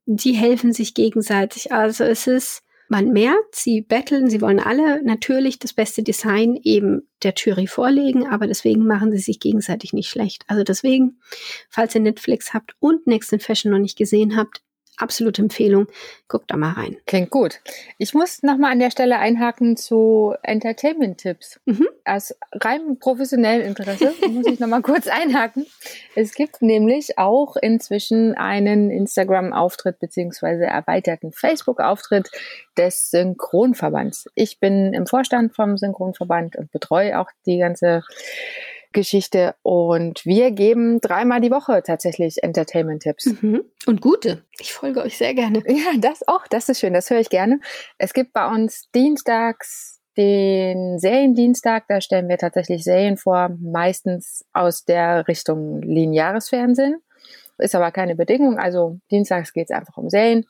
[0.06, 1.72] Die helfen sich gegenseitig.
[1.72, 7.08] Also es ist man merkt, sie betteln, sie wollen alle natürlich das beste Design eben
[7.22, 10.42] der Jury vorlegen, aber deswegen machen sie sich gegenseitig nicht schlecht.
[10.48, 11.20] Also deswegen,
[11.68, 14.62] falls ihr Netflix habt und Next in Fashion noch nicht gesehen habt,
[15.02, 15.86] absolute Empfehlung.
[16.28, 16.96] Guckt da mal rein.
[17.06, 17.60] Klingt gut.
[17.98, 21.60] Ich muss nochmal an der Stelle einhaken zu Entertainment-Tipps.
[21.64, 21.88] Mhm.
[22.04, 25.66] Aus rein professionellem Interesse muss ich nochmal kurz einhaken.
[26.14, 32.30] Es gibt nämlich auch inzwischen einen Instagram-Auftritt beziehungsweise erweiterten Facebook-Auftritt
[32.76, 34.28] des Synchronverbands.
[34.34, 38.02] Ich bin im Vorstand vom Synchronverband und betreue auch die ganze
[38.92, 39.54] Geschichte.
[39.62, 43.42] Und wir geben dreimal die Woche tatsächlich Entertainment-Tipps.
[43.42, 43.64] Mhm.
[43.86, 44.44] Und gute.
[44.58, 45.62] Ich folge euch sehr gerne.
[45.68, 46.46] Ja, das auch.
[46.48, 46.92] Das ist schön.
[46.92, 47.60] Das höre ich gerne.
[47.98, 51.84] Es gibt bei uns dienstags den Seriendienstag.
[51.88, 57.00] Da stellen wir tatsächlich Serien vor, meistens aus der Richtung lineares Fernsehen.
[57.58, 58.58] Ist aber keine Bedingung.
[58.58, 60.46] Also dienstags geht es einfach um Serien.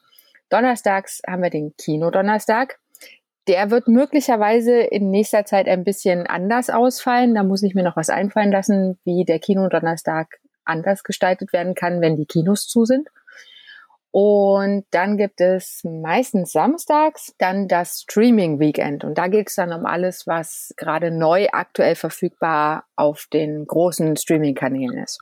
[0.48, 2.78] Donnerstags haben wir den Kinodonnerstag.
[3.50, 7.34] Der wird möglicherweise in nächster Zeit ein bisschen anders ausfallen.
[7.34, 12.00] Da muss ich mir noch was einfallen lassen, wie der Kinodonnerstag anders gestaltet werden kann,
[12.00, 13.08] wenn die Kinos zu sind.
[14.12, 19.02] Und dann gibt es meistens samstags dann das Streaming Weekend.
[19.02, 24.16] Und da geht es dann um alles, was gerade neu aktuell verfügbar auf den großen
[24.16, 25.18] Streaming-Kanälen ist.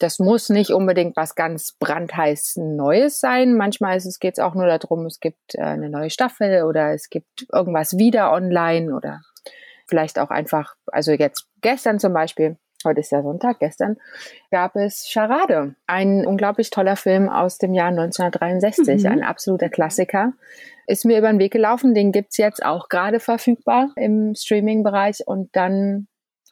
[0.00, 3.54] Das muss nicht unbedingt was ganz brandheiß Neues sein.
[3.54, 6.94] Manchmal ist es, geht es auch nur darum, es gibt äh, eine neue Staffel oder
[6.94, 9.20] es gibt irgendwas wieder online oder
[9.86, 13.98] vielleicht auch einfach, also jetzt gestern zum Beispiel, heute ist ja Sonntag, gestern
[14.50, 19.10] gab es Charade, ein unglaublich toller Film aus dem Jahr 1963, mhm.
[19.10, 20.32] ein absoluter Klassiker.
[20.86, 25.54] Ist mir über den Weg gelaufen, den gibt's jetzt auch gerade verfügbar im Streaming-Bereich und
[25.54, 26.08] dann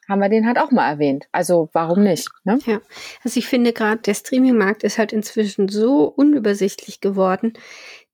[0.09, 1.27] haben wir den halt auch mal erwähnt.
[1.31, 2.27] Also warum nicht?
[2.43, 2.59] Ne?
[2.65, 2.81] Ja,
[3.23, 7.53] also ich finde gerade, der Streaming-Markt ist halt inzwischen so unübersichtlich geworden,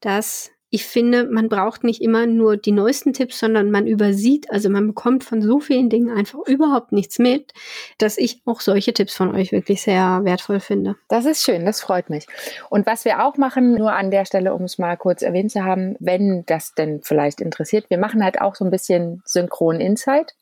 [0.02, 4.70] dass ich finde, man braucht nicht immer nur die neuesten Tipps, sondern man übersieht, also
[4.70, 7.54] man bekommt von so vielen Dingen einfach überhaupt nichts mit,
[7.98, 10.98] dass ich auch solche Tipps von euch wirklich sehr wertvoll finde.
[11.08, 12.28] Das ist schön, das freut mich.
[12.70, 15.64] Und was wir auch machen, nur an der Stelle, um es mal kurz erwähnt zu
[15.64, 20.36] haben, wenn das denn vielleicht interessiert, wir machen halt auch so ein bisschen Synchron Insight.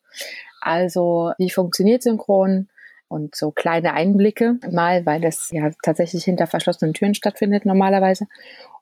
[0.65, 2.69] Also wie funktioniert Synchron?
[3.09, 8.25] Und so kleine Einblicke mal, weil das ja tatsächlich hinter verschlossenen Türen stattfindet normalerweise.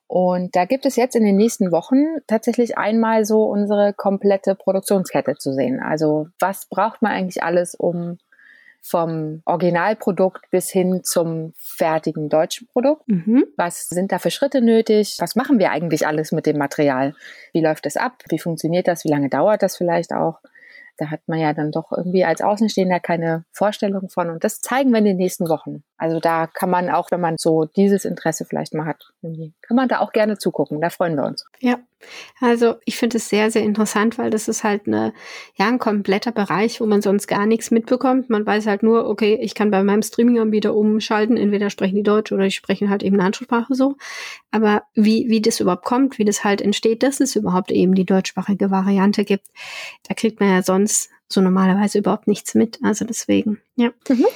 [0.06, 5.36] Und da gibt es jetzt in den nächsten Wochen tatsächlich einmal so unsere komplette Produktionskette
[5.36, 5.80] zu sehen.
[5.80, 8.18] Also was braucht man eigentlich alles, um
[8.82, 13.06] vom Originalprodukt bis hin zum fertigen deutschen Produkt.
[13.06, 13.44] Mhm.
[13.56, 15.16] Was sind da für Schritte nötig?
[15.20, 17.14] Was machen wir eigentlich alles mit dem Material?
[17.52, 18.24] Wie läuft es ab?
[18.28, 19.04] Wie funktioniert das?
[19.04, 20.40] Wie lange dauert das vielleicht auch?
[20.96, 24.30] Da hat man ja dann doch irgendwie als Außenstehender keine Vorstellung von.
[24.30, 25.82] Und das zeigen wir in den nächsten Wochen.
[25.96, 29.88] Also da kann man auch, wenn man so dieses Interesse vielleicht mal hat, kann man
[29.88, 30.80] da auch gerne zugucken.
[30.80, 31.46] Da freuen wir uns.
[31.60, 31.78] Ja,
[32.40, 35.12] also ich finde es sehr, sehr interessant, weil das ist halt eine,
[35.54, 38.30] ja, ein kompletter Bereich, wo man sonst gar nichts mitbekommt.
[38.30, 42.32] Man weiß halt nur, okay, ich kann bei meinem Streaming-Anbieter umschalten, entweder sprechen die Deutsch
[42.32, 43.96] oder die sprechen halt eben eine Ansprache so.
[44.50, 48.04] Aber wie, wie das überhaupt kommt, wie das halt entsteht, dass es überhaupt eben die
[48.04, 49.46] deutschsprachige Variante gibt,
[50.08, 52.78] da kriegt man ja sonst so normalerweise überhaupt nichts mit.
[52.82, 53.90] Also deswegen, ja.
[54.08, 54.26] Mhm.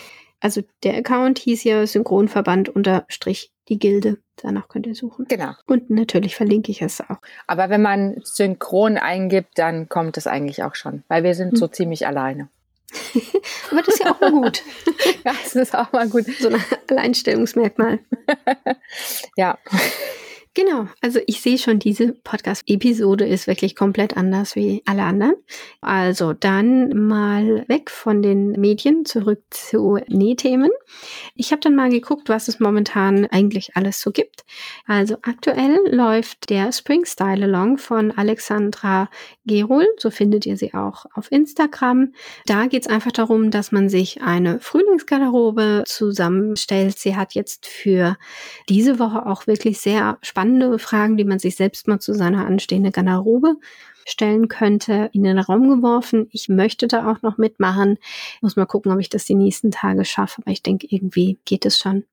[0.40, 4.18] Also der Account hieß ja Synchronverband unterstrich die Gilde.
[4.36, 5.26] Danach könnt ihr suchen.
[5.28, 5.52] Genau.
[5.66, 7.18] Und natürlich verlinke ich es auch.
[7.46, 11.56] Aber wenn man Synchron eingibt, dann kommt es eigentlich auch schon, weil wir sind hm.
[11.56, 12.48] so ziemlich alleine.
[13.70, 14.62] Aber das ist ja auch mal gut.
[15.24, 16.26] ja, das ist auch mal gut.
[16.38, 17.98] So ein Alleinstellungsmerkmal.
[19.36, 19.58] ja.
[20.56, 25.34] Genau, also ich sehe schon, diese Podcast-Episode ist wirklich komplett anders wie alle anderen.
[25.82, 30.70] Also dann mal weg von den Medien zurück zu Nähthemen.
[31.34, 34.46] Ich habe dann mal geguckt, was es momentan eigentlich alles so gibt.
[34.86, 39.10] Also aktuell läuft der Spring Style Along von Alexandra
[39.44, 42.14] Gerol, so findet ihr sie auch auf Instagram.
[42.46, 46.98] Da geht es einfach darum, dass man sich eine Frühlingsgarderobe zusammenstellt.
[46.98, 48.16] Sie hat jetzt für
[48.70, 52.46] diese Woche auch wirklich sehr spannend spannende Fragen, die man sich selbst mal zu seiner
[52.46, 53.56] anstehenden Garderobe
[54.06, 56.28] stellen könnte, in den Raum geworfen.
[56.30, 57.98] Ich möchte da auch noch mitmachen.
[58.40, 61.66] Muss mal gucken, ob ich das die nächsten Tage schaffe, aber ich denke, irgendwie geht
[61.66, 62.04] es schon.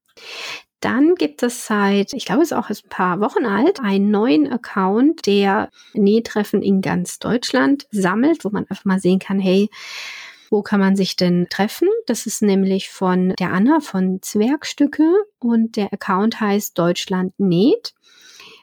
[0.80, 4.52] dann gibt es seit, ich glaube, es ist auch ein paar Wochen alt, einen neuen
[4.52, 9.70] Account, der Nähtreffen in ganz Deutschland sammelt, wo man einfach mal sehen kann, hey,
[10.50, 11.88] wo kann man sich denn treffen?
[12.06, 15.10] Das ist nämlich von der Anna von Zwergstücke
[15.40, 17.94] und der Account heißt Deutschland näht.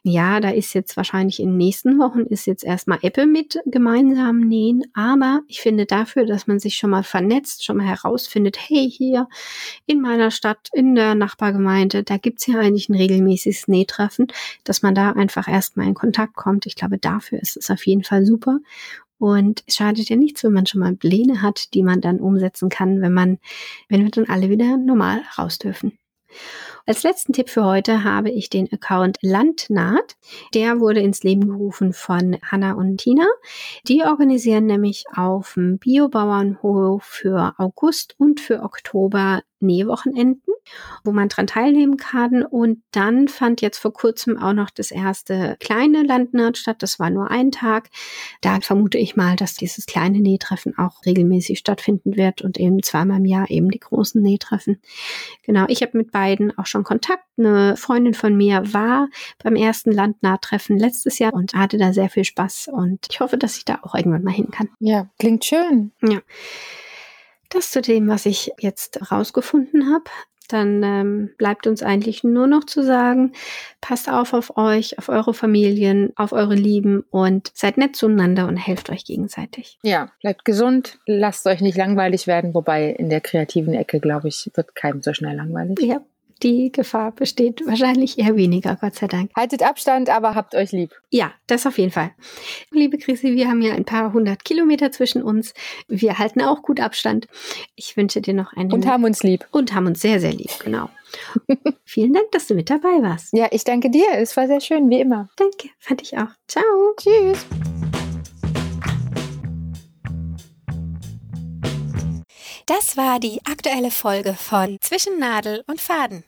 [0.02, 4.40] Ja, da ist jetzt wahrscheinlich in den nächsten Wochen ist jetzt erstmal Apple mit gemeinsam
[4.40, 8.90] nähen, aber ich finde dafür, dass man sich schon mal vernetzt, schon mal herausfindet, hey,
[8.90, 9.28] hier
[9.84, 14.28] in meiner Stadt, in der Nachbargemeinde, da gibt's ja eigentlich ein regelmäßiges Nähtreffen,
[14.64, 16.64] dass man da einfach erstmal in Kontakt kommt.
[16.64, 18.58] Ich glaube, dafür ist es auf jeden Fall super.
[19.18, 22.70] Und es schadet ja nichts, wenn man schon mal Pläne hat, die man dann umsetzen
[22.70, 23.38] kann, wenn man,
[23.90, 25.92] wenn wir dann alle wieder normal raus dürfen.
[26.86, 30.16] Als letzten Tipp für heute habe ich den Account Landnaht.
[30.54, 33.26] Der wurde ins Leben gerufen von Hanna und Tina.
[33.86, 40.54] Die organisieren nämlich auf dem Biobauernhof für August und für Oktober Nähwochenenden,
[41.04, 42.42] wo man dran teilnehmen kann.
[42.42, 46.82] Und dann fand jetzt vor kurzem auch noch das erste kleine Landnaht statt.
[46.82, 47.90] Das war nur ein Tag.
[48.40, 53.18] Da vermute ich mal, dass dieses kleine Nähtreffen auch regelmäßig stattfinden wird und eben zweimal
[53.18, 54.80] im Jahr eben die großen Nähtreffen.
[55.42, 57.24] Genau, ich habe mit beiden auch schon Kontakt.
[57.38, 59.08] Eine Freundin von mir war
[59.42, 62.68] beim ersten Landnahttreffen letztes Jahr und hatte da sehr viel Spaß.
[62.72, 64.68] Und ich hoffe, dass ich da auch irgendwann mal hin kann.
[64.78, 65.92] Ja, klingt schön.
[66.02, 66.20] Ja.
[67.50, 70.04] Das zu dem, was ich jetzt rausgefunden habe.
[70.48, 73.32] Dann ähm, bleibt uns eigentlich nur noch zu sagen,
[73.80, 78.56] passt auf auf euch, auf eure Familien, auf eure Lieben und seid nett zueinander und
[78.56, 79.78] helft euch gegenseitig.
[79.82, 84.50] Ja, bleibt gesund, lasst euch nicht langweilig werden, wobei in der kreativen Ecke, glaube ich,
[84.54, 85.78] wird keinem so schnell langweilig.
[85.80, 86.00] Ja,
[86.42, 89.30] die Gefahr besteht wahrscheinlich eher weniger, Gott sei Dank.
[89.36, 90.92] Haltet Abstand, aber habt euch lieb.
[91.10, 92.12] Ja, das auf jeden Fall.
[92.70, 95.54] Liebe Chrissy, wir haben ja ein paar hundert Kilometer zwischen uns.
[95.88, 97.28] Wir halten auch gut Abstand.
[97.76, 98.72] Ich wünsche dir noch einen.
[98.72, 99.46] Und haben uns lieb.
[99.50, 100.88] Und haben uns sehr, sehr lieb, genau.
[101.84, 103.32] Vielen Dank, dass du mit dabei warst.
[103.32, 104.06] Ja, ich danke dir.
[104.12, 105.28] Es war sehr schön, wie immer.
[105.36, 106.28] Danke, fand ich auch.
[106.46, 106.94] Ciao.
[106.96, 107.46] Tschüss.
[112.70, 116.22] Das war die aktuelle Folge von Zwischen Nadel und Faden.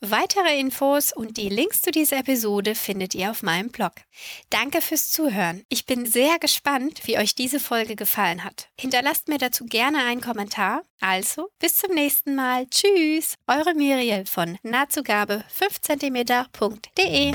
[0.00, 3.90] Weitere Infos und die Links zu dieser Episode findet ihr auf meinem Blog.
[4.48, 5.64] Danke fürs Zuhören.
[5.68, 8.68] Ich bin sehr gespannt, wie euch diese Folge gefallen hat.
[8.78, 10.82] Hinterlasst mir dazu gerne einen Kommentar.
[11.00, 12.68] Also, bis zum nächsten Mal.
[12.68, 17.34] Tschüss, eure Miriel von nahtzugabe 5cm.de.